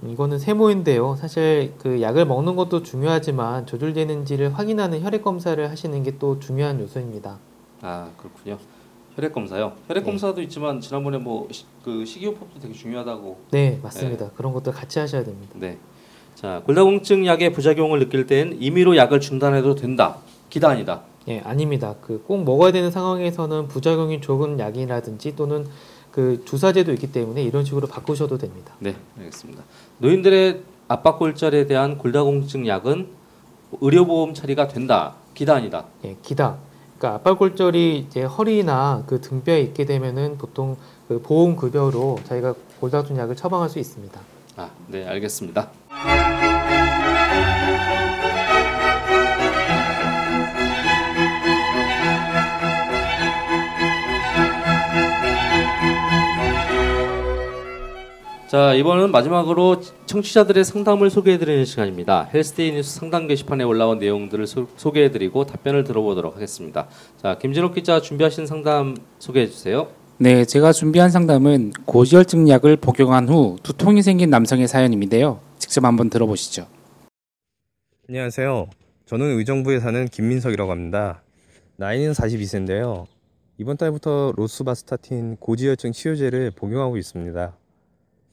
이거는 0.09 0.39
세모인데요. 0.39 1.15
사실 1.15 1.73
그 1.79 2.01
약을 2.01 2.25
먹는 2.25 2.55
것도 2.55 2.83
중요하지만 2.83 3.65
조절되는지를 3.65 4.53
확인하는 4.53 5.01
혈액 5.01 5.23
검사를 5.23 5.69
하시는 5.69 6.03
게 6.03 6.13
또 6.19 6.39
중요한 6.39 6.79
요소입니다. 6.79 7.39
아, 7.81 8.09
그렇군요. 8.17 8.57
혈액 9.15 9.33
검사요. 9.33 9.73
혈액 9.87 10.03
네. 10.03 10.09
검사도 10.09 10.41
있지만 10.43 10.79
지난번에 10.81 11.17
뭐 11.17 11.47
그 11.83 12.05
식이요법도 12.05 12.59
되게 12.61 12.73
중요하다고. 12.73 13.37
네, 13.51 13.79
맞습니다. 13.83 14.29
그런 14.37 14.53
것들 14.53 14.71
같이 14.71 14.99
하셔야 14.99 15.23
됩니다. 15.23 15.53
네. 15.55 15.77
자, 16.35 16.61
골다공증 16.65 17.25
약의 17.25 17.51
부작용을 17.51 17.99
느낄 17.99 18.25
땐 18.25 18.55
임의로 18.59 18.95
약을 18.95 19.19
중단해도 19.19 19.75
된다. 19.75 20.17
아니다. 20.63 21.01
예, 21.27 21.39
아닙니다. 21.39 21.95
그 21.99 22.21
꼭 22.25 22.43
먹어야 22.43 22.71
되는 22.71 22.91
상황에서는 22.91 23.67
부작용이 23.67 24.21
적은 24.21 24.59
약이라든지 24.59 25.35
또는 25.35 25.65
그 26.11 26.43
주사제도 26.45 26.93
있기 26.93 27.11
때문에 27.11 27.41
이런 27.43 27.65
식으로 27.65 27.87
바꾸셔도 27.87 28.37
됩니다. 28.37 28.75
네, 28.79 28.95
알겠습니다. 29.17 29.63
노인들의 29.99 30.61
압박 30.87 31.19
골절에 31.19 31.65
대한 31.67 31.97
골다공증 31.97 32.67
약은 32.67 33.07
의료보험 33.81 34.33
처리가 34.33 34.67
된다. 34.67 35.15
기다 35.33 35.55
아니다. 35.55 35.85
예, 36.03 36.15
기다. 36.21 36.57
그러니까 36.97 37.15
압박 37.17 37.39
골절이 37.39 38.05
이제 38.07 38.23
허리나 38.23 39.03
그 39.07 39.21
등뼈에 39.21 39.61
있게 39.61 39.85
되면은 39.85 40.37
보통 40.37 40.77
그 41.07 41.21
보험 41.21 41.55
급여로 41.55 42.19
저희가 42.25 42.53
골다공증 42.79 43.17
약을 43.17 43.35
처방할 43.35 43.69
수 43.69 43.79
있습니다. 43.79 44.19
아, 44.57 44.69
네, 44.87 45.07
알겠습니다. 45.07 45.69
자 58.53 58.75
이번은 58.75 59.11
마지막으로 59.11 59.81
청취자들의 60.05 60.63
상담을 60.63 61.09
소개해드리는 61.09 61.65
시간입니다. 61.65 62.29
헬스데이 62.31 62.73
뉴스 62.73 62.99
상담 62.99 63.25
게시판에 63.25 63.63
올라온 63.63 63.97
내용들을 63.97 64.45
소, 64.45 64.67
소개해드리고 64.77 65.47
답변을 65.47 65.83
들어보도록 65.83 66.35
하겠습니다. 66.35 66.87
자 67.17 67.39
김진욱 67.39 67.73
기자 67.73 67.99
준비하신 67.99 68.45
상담 68.45 68.95
소개해주세요. 69.17 69.87
네, 70.19 70.45
제가 70.45 70.71
준비한 70.71 71.09
상담은 71.09 71.71
고지혈증 71.85 72.47
약을 72.47 72.77
복용한 72.77 73.27
후 73.27 73.57
두통이 73.63 74.03
생긴 74.03 74.29
남성의 74.29 74.67
사연인데요. 74.67 75.39
직접 75.57 75.83
한번 75.83 76.11
들어보시죠. 76.11 76.67
안녕하세요. 78.07 78.67
저는 79.07 79.35
의정부에 79.39 79.79
사는 79.79 80.07
김민석이라고 80.07 80.69
합니다. 80.69 81.23
나이는 81.77 82.11
42세인데요. 82.11 83.07
이번 83.57 83.77
달부터 83.77 84.33
로스바스타틴 84.35 85.37
고지혈증 85.37 85.91
치료제를 85.91 86.51
복용하고 86.51 86.97
있습니다. 86.97 87.57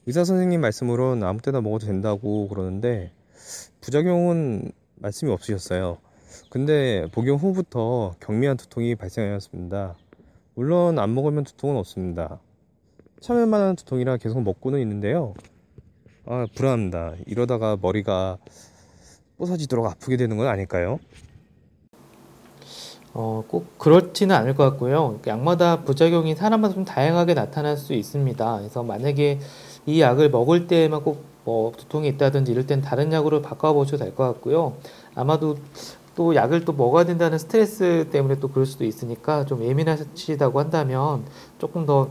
의사 0.07 0.23
선생님 0.23 0.61
말씀으론 0.61 1.21
아무 1.23 1.41
때나 1.41 1.61
먹어도 1.61 1.85
된다고 1.85 2.47
그러는데 2.47 3.11
부작용은 3.81 4.71
말씀이 4.95 5.31
없으셨어요. 5.31 5.97
근데 6.49 7.07
복용 7.11 7.37
후부터 7.37 8.15
경미한 8.19 8.57
두통이 8.57 8.95
발생하였습니다. 8.95 9.95
물론 10.55 10.97
안 10.97 11.13
먹으면 11.13 11.43
두통은 11.43 11.77
없습니다. 11.77 12.39
참을 13.19 13.45
만한 13.45 13.75
두통이라 13.75 14.17
계속 14.17 14.41
먹고는 14.41 14.79
있는데요. 14.81 15.35
아, 16.25 16.47
불안합니다. 16.55 17.13
이러다가 17.27 17.77
머리가 17.79 18.39
부서지도록 19.37 19.85
아프게 19.85 20.17
되는 20.17 20.35
건 20.37 20.47
아닐까요? 20.47 20.99
어, 23.13 23.43
꼭 23.47 23.77
그렇지는 23.77 24.35
않을 24.35 24.55
것 24.55 24.63
같고요. 24.71 25.19
약마다 25.27 25.83
부작용이 25.83 26.35
사람마다 26.35 26.73
좀 26.73 26.85
다양하게 26.85 27.33
나타날 27.33 27.77
수 27.77 27.93
있습니다. 27.93 28.57
그래서 28.57 28.83
만약에 28.83 29.39
이 29.85 30.01
약을 30.01 30.29
먹을 30.29 30.67
때만 30.67 31.03
꼭 31.03 31.31
뭐 31.43 31.71
두통이 31.75 32.07
있다든지 32.09 32.51
이럴 32.51 32.67
땐 32.67 32.81
다른 32.83 33.11
약으로 33.11 33.41
바꿔보셔도 33.41 33.97
될 34.03 34.13
것 34.13 34.25
같고요. 34.25 34.73
아마도 35.15 35.57
또 36.15 36.35
약을 36.35 36.65
또 36.65 36.71
먹어야 36.73 37.03
된다는 37.03 37.39
스트레스 37.39 38.07
때문에 38.11 38.39
또 38.39 38.47
그럴 38.49 38.67
수도 38.67 38.85
있으니까 38.85 39.43
좀 39.47 39.63
예민하시다고 39.63 40.59
한다면 40.59 41.25
조금 41.57 41.87
더 41.87 42.09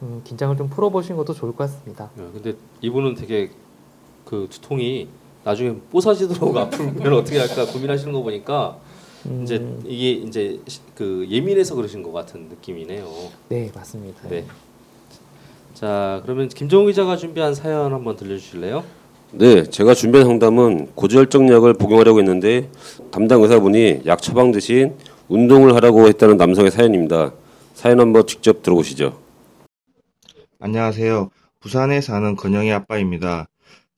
음, 0.00 0.22
긴장을 0.24 0.56
좀 0.56 0.70
풀어보시는 0.70 1.18
것도 1.18 1.34
좋을 1.34 1.52
것 1.52 1.64
같습니다. 1.70 2.04
야, 2.04 2.30
근데 2.32 2.54
이분은 2.80 3.14
되게 3.16 3.50
그 4.24 4.46
두통이 4.50 5.08
나중에 5.44 5.74
뽀사지도록 5.90 6.56
아프면 6.56 7.12
어떻게 7.12 7.38
할까 7.38 7.66
고민하시는 7.70 8.10
거 8.10 8.22
보니까 8.22 8.78
음, 9.26 9.40
이제 9.42 9.56
이게 9.84 10.12
이제 10.12 10.60
시- 10.66 10.80
그 10.94 11.26
예민해서 11.28 11.74
그러신 11.74 12.02
것 12.02 12.10
같은 12.12 12.48
느낌이네요. 12.48 13.06
네 13.50 13.70
맞습니다. 13.74 14.26
네. 14.30 14.46
자 15.76 16.22
그러면 16.24 16.48
김정우 16.48 16.86
기자가 16.86 17.18
준비한 17.18 17.54
사연 17.54 17.92
한번 17.92 18.16
들려주실래요? 18.16 18.82
네, 19.32 19.62
제가 19.64 19.92
준비한 19.92 20.26
상담은 20.26 20.86
고지혈증 20.94 21.50
약을 21.50 21.74
복용하려고 21.74 22.18
했는데 22.18 22.70
담당 23.10 23.42
의사분이 23.42 24.04
약 24.06 24.22
처방 24.22 24.52
대신 24.52 24.94
운동을 25.28 25.74
하라고 25.74 26.08
했다는 26.08 26.38
남성의 26.38 26.70
사연입니다. 26.70 27.32
사연 27.74 28.00
한번 28.00 28.26
직접 28.26 28.62
들어보시죠. 28.62 29.20
안녕하세요. 30.60 31.28
부산에 31.60 32.00
사는 32.00 32.36
건영의 32.36 32.72
아빠입니다. 32.72 33.46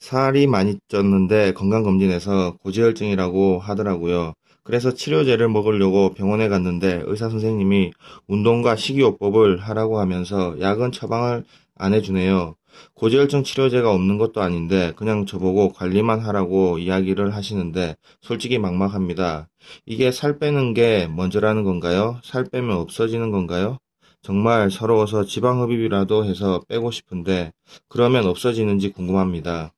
살이 0.01 0.49
많이 0.49 0.79
쪘는데 0.89 1.55
건강검진에서 1.55 2.57
고지혈증이라고 2.61 3.61
하더라고요. 3.61 4.33
그래서 4.65 4.93
치료제를 4.93 5.49
먹으려고 5.49 6.13
병원에 6.13 6.49
갔는데 6.49 7.03
의사 7.07 7.31
선생님이 7.31 7.93
운동과 8.27 8.77
식이요법을 8.77 9.61
하라고 9.61 9.99
하면서 9.99 10.61
약은 10.61 10.93
처방을 10.93 11.45
안 11.79 11.95
해주네요. 11.95 12.55
고지혈증 12.95 13.45
치료제가 13.45 13.91
없는 13.93 14.19
것도 14.19 14.41
아닌데 14.41 14.93
그냥 14.97 15.27
저보고 15.27 15.73
관리만 15.73 16.21
하라고 16.21 16.79
이야기를 16.79 17.35
하시는데 17.35 17.97
솔직히 18.21 18.59
막막합니다. 18.59 19.49
이게 19.87 20.13
살 20.13 20.39
빼는 20.39 20.75
게 20.75 21.09
먼저라는 21.09 21.65
건가요? 21.65 22.21
살 22.23 22.45
빼면 22.45 22.77
없어지는 22.77 23.31
건가요? 23.31 23.79
정말 24.23 24.71
서러워서 24.71 25.25
지방 25.25 25.63
흡입이라도 25.63 26.25
해서 26.25 26.61
빼고 26.69 26.91
싶은데 26.91 27.53
그러면 27.89 28.27
없어지는지 28.27 28.93
궁금합니다. 28.93 29.73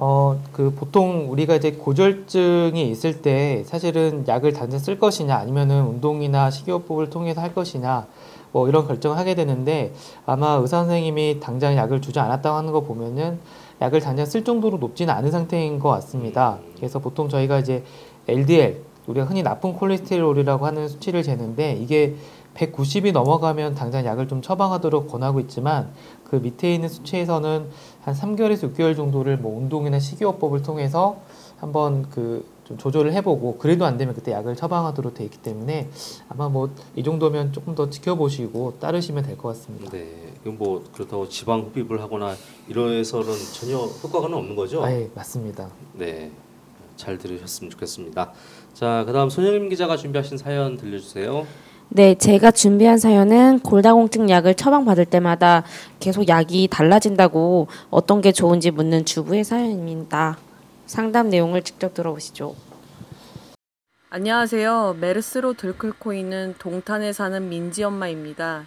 어, 0.00 0.40
그 0.52 0.72
보통 0.72 1.28
우리가 1.28 1.56
이제 1.56 1.72
고지혈증이 1.72 2.88
있을 2.88 3.20
때 3.20 3.64
사실은 3.66 4.24
약을 4.28 4.52
단순 4.52 4.78
쓸 4.78 4.98
것이냐 4.98 5.34
아니면은 5.34 5.82
운동이나 5.86 6.52
식이요법을 6.52 7.10
통해서 7.10 7.40
할 7.40 7.52
것이냐 7.52 8.06
뭐 8.52 8.68
이런 8.68 8.86
결정을 8.86 9.16
하게 9.16 9.34
되는데 9.34 9.92
아마 10.26 10.52
의사 10.52 10.78
선생님이 10.78 11.40
당장 11.40 11.76
약을 11.76 12.00
주지 12.00 12.18
않았다고 12.18 12.56
하는 12.56 12.72
거 12.72 12.80
보면은 12.80 13.38
약을 13.80 14.00
당장 14.00 14.26
쓸 14.26 14.44
정도로 14.44 14.78
높지는 14.78 15.14
않은 15.14 15.30
상태인 15.30 15.78
것 15.78 15.88
같습니다. 15.90 16.58
그래서 16.76 16.98
보통 16.98 17.28
저희가 17.28 17.58
이제 17.58 17.84
LDL 18.26 18.82
우리가 19.06 19.26
흔히 19.26 19.42
나쁜 19.42 19.72
콜레스테롤이라고 19.72 20.66
하는 20.66 20.88
수치를 20.88 21.22
재는데 21.22 21.72
이게 21.80 22.16
190이 22.54 23.12
넘어가면 23.12 23.74
당장 23.74 24.04
약을 24.04 24.28
좀 24.28 24.42
처방하도록 24.42 25.08
권하고 25.08 25.40
있지만 25.40 25.90
그 26.24 26.36
밑에 26.36 26.74
있는 26.74 26.88
수치에서는 26.88 27.68
한 28.02 28.14
3개월에서 28.14 28.74
6개월 28.74 28.96
정도를 28.96 29.38
뭐 29.38 29.56
운동이나 29.58 29.98
식이요법을 29.98 30.62
통해서 30.62 31.16
한번 31.58 32.08
그 32.10 32.44
좀 32.68 32.76
조절을 32.76 33.14
해보고 33.14 33.56
그래도 33.56 33.86
안 33.86 33.96
되면 33.96 34.14
그때 34.14 34.32
약을 34.32 34.54
처방하도록 34.54 35.14
돼 35.14 35.24
있기 35.24 35.38
때문에 35.38 35.88
아마 36.28 36.48
뭐 36.50 36.68
이 36.94 37.02
정도면 37.02 37.52
조금 37.52 37.74
더 37.74 37.88
지켜보시고 37.88 38.74
따르시면 38.78 39.24
될 39.24 39.38
것 39.38 39.48
같습니다. 39.48 39.90
네. 39.90 40.06
이건 40.42 40.58
뭐 40.58 40.84
그렇다고 40.92 41.28
지방 41.28 41.70
흡입을 41.72 42.02
하거나 42.02 42.34
이러해서는 42.68 43.26
전혀 43.54 43.76
효과가 43.78 44.26
없는 44.26 44.54
거죠? 44.54 44.84
아, 44.84 44.92
예, 44.92 45.08
맞습니다. 45.14 45.68
네. 45.94 46.30
잘 46.96 47.16
들으셨으면 47.16 47.70
좋겠습니다. 47.70 48.32
자, 48.74 49.04
그다음 49.06 49.30
손영임 49.30 49.68
기자가 49.70 49.96
준비하신 49.96 50.36
사연 50.36 50.76
들려주세요. 50.76 51.46
네, 51.90 52.14
제가 52.16 52.50
준비한 52.50 52.98
사연은 52.98 53.60
골다공증 53.60 54.28
약을 54.28 54.54
처방받을 54.54 55.06
때마다 55.06 55.62
계속 56.00 56.28
약이 56.28 56.68
달라진다고 56.70 57.68
어떤 57.90 58.20
게 58.20 58.32
좋은지 58.32 58.70
묻는 58.70 59.04
주부의 59.06 59.44
사연입니다. 59.44 60.36
상담 60.88 61.28
내용을 61.28 61.62
직접 61.62 61.92
들어보시죠. 61.92 62.56
안녕하세요. 64.08 64.96
메르스로 64.98 65.52
들끓고 65.52 66.14
있는 66.14 66.54
동탄에 66.58 67.12
사는 67.12 67.46
민지 67.46 67.84
엄마입니다. 67.84 68.66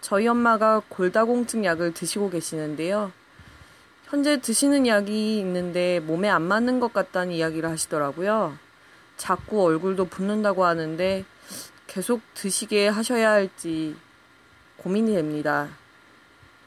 저희 0.00 0.26
엄마가 0.26 0.80
골다공증 0.88 1.66
약을 1.66 1.92
드시고 1.92 2.30
계시는데요. 2.30 3.12
현재 4.06 4.40
드시는 4.40 4.86
약이 4.86 5.38
있는데 5.40 6.00
몸에 6.00 6.30
안 6.30 6.40
맞는 6.40 6.80
것 6.80 6.94
같다는 6.94 7.34
이야기를 7.34 7.68
하시더라고요. 7.68 8.56
자꾸 9.18 9.62
얼굴도 9.62 10.06
붓는다고 10.06 10.64
하는데 10.64 11.26
계속 11.86 12.22
드시게 12.32 12.88
하셔야 12.88 13.30
할지 13.30 13.94
고민이 14.78 15.14
됩니다. 15.14 15.68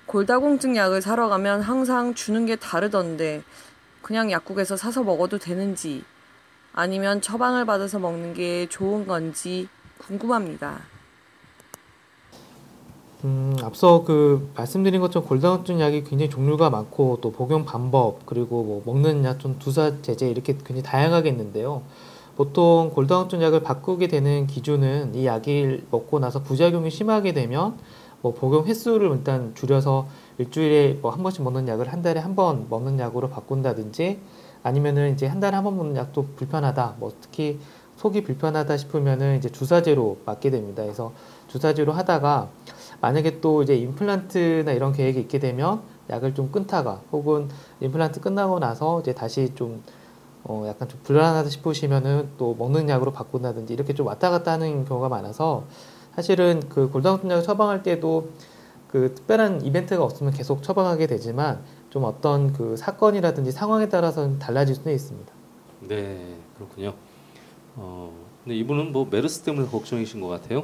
골다공증 0.06 0.76
약을 0.76 1.02
사러 1.02 1.28
가면 1.28 1.62
항상 1.62 2.14
주는 2.14 2.46
게 2.46 2.56
다르던데 2.56 3.42
그냥 4.06 4.30
약국에서 4.30 4.78
사서 4.78 5.02
먹어도 5.02 5.40
되는지 5.40 6.04
아니면 6.74 7.22
처방을 7.22 7.66
받아서 7.66 7.98
먹는 7.98 8.36
게 8.36 8.70
좋은 8.70 9.08
건지 9.08 9.68
궁금합니다. 9.98 10.82
음, 13.24 13.56
앞서 13.64 14.04
그 14.04 14.52
말씀드린 14.56 15.02
것처럼 15.02 15.28
골다공증 15.28 15.82
약이 15.82 16.04
굉장히 16.04 16.30
종류가 16.30 16.70
많고 16.70 17.18
또 17.22 17.32
복용 17.32 17.66
방법 17.66 18.28
그리고 18.28 18.64
뭐 18.64 18.84
먹는 18.86 19.26
약 19.26 19.40
좀 19.40 19.58
두사 19.58 20.04
제제 20.04 20.30
이렇게 20.30 20.54
굉장히 20.54 20.84
다양하게 20.84 21.30
있는데요. 21.30 21.82
보통 22.38 22.92
골다공증 22.94 23.42
약을 23.42 23.64
바꾸게 23.64 24.08
되는 24.08 24.46
기준은 24.46 25.16
이 25.16 25.26
약을 25.26 25.86
먹고 25.90 26.20
나서 26.20 26.44
부작용이 26.44 26.92
심하게 26.92 27.34
되면 27.34 27.76
뭐 28.22 28.34
복용 28.34 28.66
횟수를 28.66 29.12
일단 29.12 29.54
줄여서 29.56 30.08
일주일에 30.38 31.00
뭐 31.02 31.12
한 31.12 31.22
번씩 31.24 31.44
먹는 31.44 31.68
약을 31.68 31.92
한 31.92 32.02
달에 32.02 32.20
한 32.20 32.36
번 32.36 32.68
먹는 32.70 33.00
약으로 33.00 33.30
바꾼다든지 33.30 34.20
아니면은 34.64 35.14
이제 35.14 35.28
한 35.28 35.40
달에 35.40 35.56
한 35.56 35.64
번 35.64 35.78
먹는 35.78 35.96
약도 35.96 36.26
불편하다. 36.36 36.96
뭐 37.00 37.12
특히 37.22 37.60
속이 37.98 38.24
불편하다 38.24 38.76
싶으면은 38.78 39.38
이제 39.38 39.50
주사제로 39.50 40.18
맞게 40.26 40.50
됩니다. 40.50 40.84
그래서 40.84 41.14
주사제로 41.48 41.94
하다가 41.94 42.50
만약에 43.02 43.40
또 43.42 43.64
이제 43.64 43.76
임플란트나 43.76 44.72
이런 44.74 44.92
계획이 44.92 45.20
있게 45.22 45.40
되면 45.40 45.82
약을 46.10 46.34
좀 46.36 46.52
끊다가 46.52 47.02
혹은 47.12 47.50
임플란트 47.80 48.20
끝나고 48.22 48.60
나서 48.60 49.00
이제 49.02 49.14
다시 49.14 49.54
좀 49.56 49.82
어 50.48 50.64
약간 50.68 50.88
좀 50.88 51.00
불안하다 51.02 51.50
싶으시면은 51.50 52.30
또 52.38 52.54
먹는 52.60 52.88
약으로 52.88 53.12
바꾼다든지 53.12 53.74
이렇게 53.74 53.96
좀 53.96 54.06
왔다 54.06 54.30
갔다 54.30 54.52
하는 54.52 54.86
경우가 54.86 55.10
많아서 55.10 55.64
사실은 56.16 56.62
그 56.70 56.90
골다공증 56.90 57.30
약을 57.32 57.44
처방할 57.44 57.84
때도 57.84 58.30
그 58.88 59.14
특별한 59.16 59.66
이벤트가 59.66 60.04
없으면 60.04 60.32
계속 60.34 60.64
처방하게 60.64 61.08
되지만 61.08 61.60
좀 61.90 62.04
어떤 62.06 62.54
그 62.54 62.78
사건이라든지 62.78 63.52
상황에 63.52 63.90
따라서는 63.90 64.40
달라질 64.40 64.76
수는 64.76 64.94
있습니다. 64.94 65.32
네, 65.82 66.36
그렇군요. 66.58 66.94
어, 67.76 68.12
근데 68.44 68.56
이분은 68.58 68.92
뭐 68.94 69.08
메르스 69.10 69.42
때문에 69.42 69.68
걱정이신 69.68 70.22
것 70.22 70.28
같아요. 70.30 70.64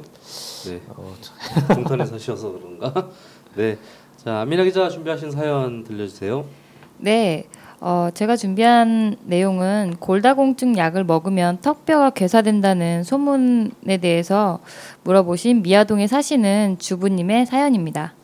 네, 0.66 0.80
어, 0.88 1.14
저- 1.20 1.34
동탄에 1.74 2.06
사셔서 2.06 2.52
그런가? 2.52 3.10
네, 3.54 3.76
자, 4.16 4.44
미나 4.46 4.64
기자 4.64 4.88
준비하신 4.88 5.30
사연 5.30 5.84
들려주세요. 5.84 6.44
네, 6.98 7.48
어, 7.84 8.10
제가 8.14 8.36
준비한 8.36 9.16
내용은 9.24 9.96
골다공증 9.98 10.76
약을 10.76 11.02
먹으면 11.02 11.60
턱뼈가 11.62 12.10
괴사된다는 12.10 13.02
소문에 13.02 13.96
대해서 14.00 14.60
물어보신 15.02 15.62
미아동에 15.62 16.06
사시는 16.06 16.78
주부님의 16.78 17.44
사연입니다. 17.46 18.14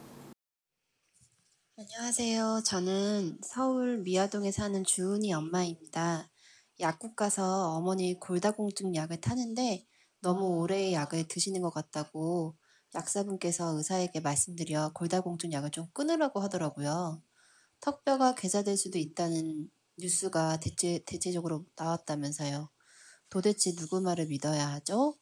안녕하세요. 1.76 2.62
저는 2.64 3.38
서울 3.42 3.98
미아동에 3.98 4.52
사는 4.52 4.84
주은이 4.84 5.32
엄마입니다. 5.32 6.30
약국 6.78 7.16
가서 7.16 7.72
어머니 7.72 8.14
골다공증 8.20 8.94
약을 8.94 9.20
타는데 9.20 9.84
너무 10.20 10.60
오래 10.60 10.92
약을 10.92 11.26
드시는 11.26 11.62
것 11.62 11.70
같다고 11.70 12.54
약사분께서 12.94 13.76
의사에게 13.76 14.20
말씀드려 14.20 14.92
골다공증 14.94 15.50
약을 15.50 15.72
좀 15.72 15.88
끊으라고 15.94 16.38
하더라고요. 16.38 17.20
턱뼈가 17.80 18.34
괴사될 18.34 18.76
수도 18.76 18.98
있다는 18.98 19.68
뉴스가 19.98 20.58
대체, 20.60 21.00
대체적으로 21.06 21.64
나왔다면서요. 21.76 22.68
도대체 23.30 23.72
누구 23.74 24.00
말을 24.00 24.26
믿어야 24.26 24.68
하죠? 24.74 25.14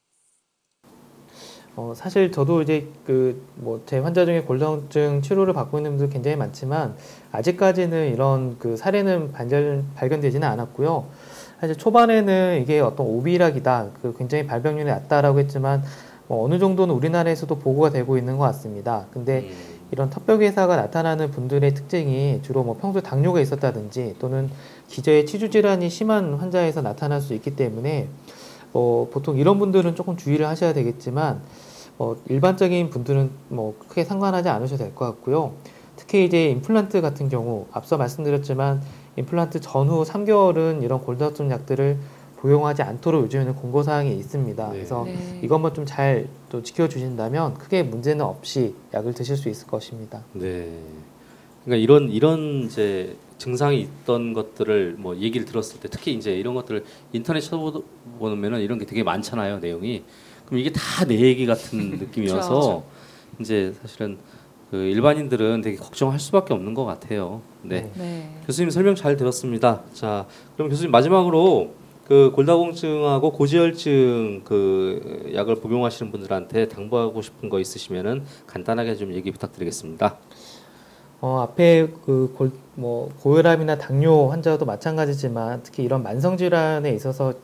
어, 1.77 1.92
사실 1.95 2.33
저도 2.33 2.62
이제 2.62 2.90
그 3.05 3.42
뭐 3.57 3.81
제 3.87 3.99
환자 3.99 4.25
중에 4.25 4.42
골다공증 4.42 5.21
치료를 5.23 5.53
받고 5.55 5.79
있는 5.79 5.92
분들 5.92 6.09
굉장히 6.11 6.37
많지만 6.37 6.97
아직까지는 7.33 8.12
이런 8.12 8.59
그 8.59 8.77
사례는 8.77 9.33
발견, 9.33 9.90
발견되지는 9.95 10.47
않았고요. 10.49 11.07
사실 11.61 11.77
초반에는 11.77 12.61
이게 12.62 12.81
어떤 12.81 13.07
오비락이다, 13.07 13.90
그 14.03 14.14
굉장히 14.16 14.47
발병률이 14.47 14.88
낮다라고 14.88 15.38
했지만 15.40 15.83
뭐 16.29 16.45
어느 16.45 16.59
정도는 16.59 16.95
우리나라에서도 16.95 17.59
보고가 17.59 17.90
되고 17.90 18.16
있는 18.19 18.37
것 18.38 18.45
같습니다. 18.45 19.07
근데 19.12 19.40
음. 19.51 19.76
이런 19.90 20.11
턱뼈 20.11 20.38
괴사가 20.38 20.77
나타나는 20.77 21.31
분들의 21.31 21.75
특징이 21.75 22.40
주로 22.42 22.64
뭐 22.64 22.77
평소 22.81 23.01
당뇨가 23.01 23.40
있었다든지 23.40 24.16
또는 24.18 24.51
기저의 24.88 25.27
치주 25.27 25.51
질환이 25.51 25.88
심한 25.90 26.35
환자에서 26.35 26.83
나타날 26.83 27.20
수 27.20 27.35
있기 27.35 27.55
때문에 27.57 28.09
어, 28.72 29.09
보통 29.11 29.38
이런 29.38 29.59
분들은 29.59 29.94
조금 29.94 30.16
주의를 30.16 30.46
하셔야 30.46 30.72
되겠지만 30.72 31.40
어, 31.99 32.16
일반적인 32.29 32.90
분들은 32.90 33.31
뭐 33.49 33.75
크게 33.88 34.05
상관하지 34.05 34.49
않으셔도 34.49 34.85
될 34.85 34.94
것 34.94 35.07
같고요. 35.07 35.55
특히 35.96 36.25
이제 36.27 36.51
임플란트 36.51 37.01
같은 37.01 37.29
경우 37.29 37.66
앞서 37.72 37.96
말씀드렸지만 37.96 38.83
임플란트 39.16 39.61
전후 39.61 40.05
3개월은 40.05 40.83
이런 40.83 41.01
골다공증 41.01 41.51
약들을 41.51 41.99
복용하지 42.37 42.83
않도록 42.83 43.25
요즘에는 43.25 43.55
공고 43.57 43.83
사항이 43.83 44.14
있습니다. 44.16 44.66
네. 44.68 44.72
그래서 44.75 45.05
네. 45.05 45.40
이것만 45.42 45.75
좀 45.75 45.85
잘 45.87 46.27
또 46.51 46.62
지켜주신다면 46.62 47.55
크게 47.55 47.83
문제는 47.83 48.25
없이 48.25 48.75
약을 48.94 49.14
드실 49.14 49.37
수 49.37 49.49
있을 49.49 49.66
것입니다. 49.66 50.22
네. 50.33 50.70
그러니까 51.64 51.83
이런 51.83 52.11
이런 52.11 52.62
이제 52.64 53.16
증상이 53.38 53.81
있던 53.81 54.33
것들을 54.33 54.94
뭐 54.99 55.16
얘기를 55.16 55.44
들었을 55.44 55.81
때 55.81 55.88
특히 55.90 56.14
이제 56.14 56.33
이런 56.33 56.55
것들을 56.55 56.85
인터넷 57.12 57.40
쳐보면은 57.40 58.61
이런 58.61 58.79
게 58.79 58.87
되게 58.87 59.03
많잖아요 59.03 59.59
내용이. 59.59 60.05
그럼 60.46 60.61
이게 60.61 60.70
다 60.72 61.05
내 61.05 61.18
얘기 61.18 61.44
같은 61.46 61.90
느낌이어서 61.99 62.49
그렇죠. 62.49 62.85
이제 63.40 63.75
사실은 63.83 64.18
그 64.70 64.77
일반인들은 64.77 65.61
되게 65.62 65.77
걱정할 65.77 66.18
수밖에 66.20 66.55
없는 66.55 66.75
것 66.75 66.85
같아요. 66.85 67.42
네. 67.62 67.90
네. 67.96 68.31
교수님 68.46 68.70
설명 68.70 68.94
잘 68.94 69.16
들었습니다. 69.16 69.83
자, 69.92 70.27
그럼 70.55 70.68
교수님 70.70 70.90
마지막으로 70.92 71.75
그 72.07 72.31
골다공증하고 72.35 73.33
고지혈증 73.33 74.42
그 74.45 75.33
약을 75.35 75.57
복용하시는 75.57 76.12
분들한테 76.12 76.69
당부하고 76.69 77.21
싶은 77.21 77.49
거 77.49 77.59
있으시면은 77.59 78.25
간단하게 78.47 78.95
좀 78.95 79.12
얘기 79.12 79.33
부탁드리겠습니다. 79.33 80.16
어, 81.21 81.40
앞에 81.40 81.88
그 82.05 82.33
골, 82.37 82.53
뭐 82.75 83.11
고혈압이나 83.21 83.79
당뇨 83.79 84.29
환자도 84.29 84.66
마찬가지지만 84.66 85.62
특히 85.64 85.83
이런 85.83 86.05
만성 86.05 86.37
질환에 86.37 86.92
있어서 86.92 87.35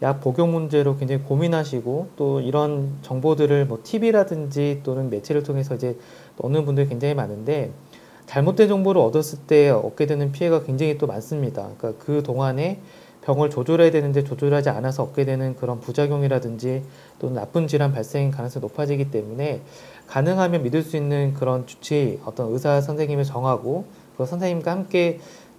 약 0.00 0.22
복용 0.22 0.52
문제로 0.52 0.96
굉장히 0.96 1.22
고민하시고 1.22 2.10
또 2.16 2.40
이런 2.40 2.96
정보들을 3.02 3.66
뭐 3.66 3.80
TV라든지 3.82 4.80
또는 4.82 5.10
매체를 5.10 5.42
통해서 5.42 5.74
이제 5.74 5.98
얻는 6.38 6.64
분들이 6.64 6.88
굉장히 6.88 7.14
많은데 7.14 7.70
잘못된 8.24 8.68
정보를 8.68 9.00
얻었을 9.02 9.40
때 9.46 9.68
얻게 9.68 10.06
되는 10.06 10.32
피해가 10.32 10.62
굉장히 10.62 10.96
또 10.96 11.06
많습니다. 11.06 11.68
그러니까 11.76 12.02
그 12.04 12.22
동안에 12.22 12.80
병을 13.26 13.50
조절해야 13.50 13.90
되는데 13.90 14.22
조절하지 14.22 14.68
않아서 14.70 15.02
얻게 15.02 15.24
되는 15.24 15.56
그런 15.56 15.80
부작용이라든지 15.80 16.82
또는 17.18 17.34
나쁜 17.34 17.66
질환 17.66 17.92
발생 17.92 18.30
가능성이 18.30 18.62
높아지기 18.62 19.10
때문에 19.10 19.62
가능하면 20.06 20.62
믿을 20.62 20.82
수 20.82 20.96
있는 20.96 21.34
그런 21.34 21.66
주치 21.66 22.20
어떤 22.24 22.52
의사 22.52 22.80
선생님을 22.80 23.24
정하고 23.24 23.84
그 24.16 24.24
선생님과 24.24 24.70
함께 24.70 25.18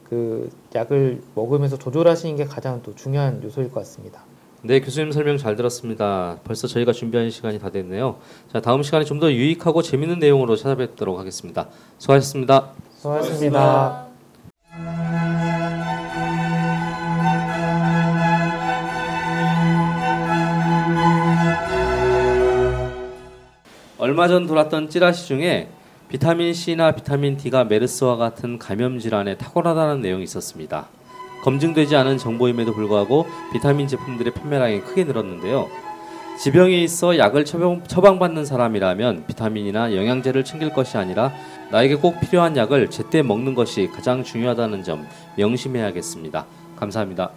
그 0.09 0.49
약을 0.73 1.21
먹으면서 1.35 1.77
조절하시는 1.77 2.37
게 2.37 2.45
가장 2.45 2.81
또 2.83 2.95
중요한 2.95 3.43
요소일 3.43 3.69
것 3.69 3.81
같습니다. 3.81 4.21
네, 4.63 4.79
교수님 4.79 5.11
설명 5.11 5.37
잘 5.37 5.55
들었습니다. 5.57 6.39
벌써 6.45 6.67
저희가 6.67 6.93
준비한 6.93 7.29
시간이 7.29 7.59
다 7.59 7.69
됐네요. 7.69 8.15
자, 8.51 8.61
다음 8.61 8.81
시간에 8.83 9.03
좀 9.03 9.19
더 9.19 9.31
유익하고 9.31 9.81
재밌는 9.81 10.19
내용으로 10.19 10.55
찾아뵙도록 10.55 11.19
하겠습니다. 11.19 11.67
수고하셨습니다. 11.97 12.69
수고하셨습니다. 12.95 14.06
얼마 24.07 24.29
전 24.29 24.47
돌았던 24.47 24.89
찌라시 24.89 25.27
중에 25.27 25.67
비타민 26.07 26.53
C나 26.53 26.93
비타민 26.93 27.35
D가 27.35 27.65
메르스와 27.65 28.15
같은 28.15 28.57
감염 28.57 28.99
질환에 28.99 29.35
탁월하다는 29.35 29.99
내용이 29.99 30.23
있었습니다. 30.23 30.87
검증되지 31.43 31.93
않은 31.97 32.17
정보임에도 32.17 32.73
불구하고 32.73 33.27
비타민 33.51 33.85
제품들의 33.85 34.33
판매량이 34.33 34.79
크게 34.79 35.03
늘었는데요. 35.03 35.67
지병이 36.39 36.85
있어 36.85 37.17
약을 37.17 37.43
처방, 37.43 37.83
처방받는 37.85 38.45
사람이라면 38.45 39.25
비타민이나 39.27 39.93
영양제를 39.93 40.45
챙길 40.45 40.71
것이 40.71 40.97
아니라 40.97 41.33
나에게 41.71 41.95
꼭 41.95 42.21
필요한 42.21 42.55
약을 42.55 42.89
제때 42.89 43.21
먹는 43.21 43.55
것이 43.55 43.89
가장 43.93 44.23
중요하다는 44.23 44.83
점 44.83 45.05
명심해야겠습니다. 45.35 46.45
감사합니다. 46.77 47.31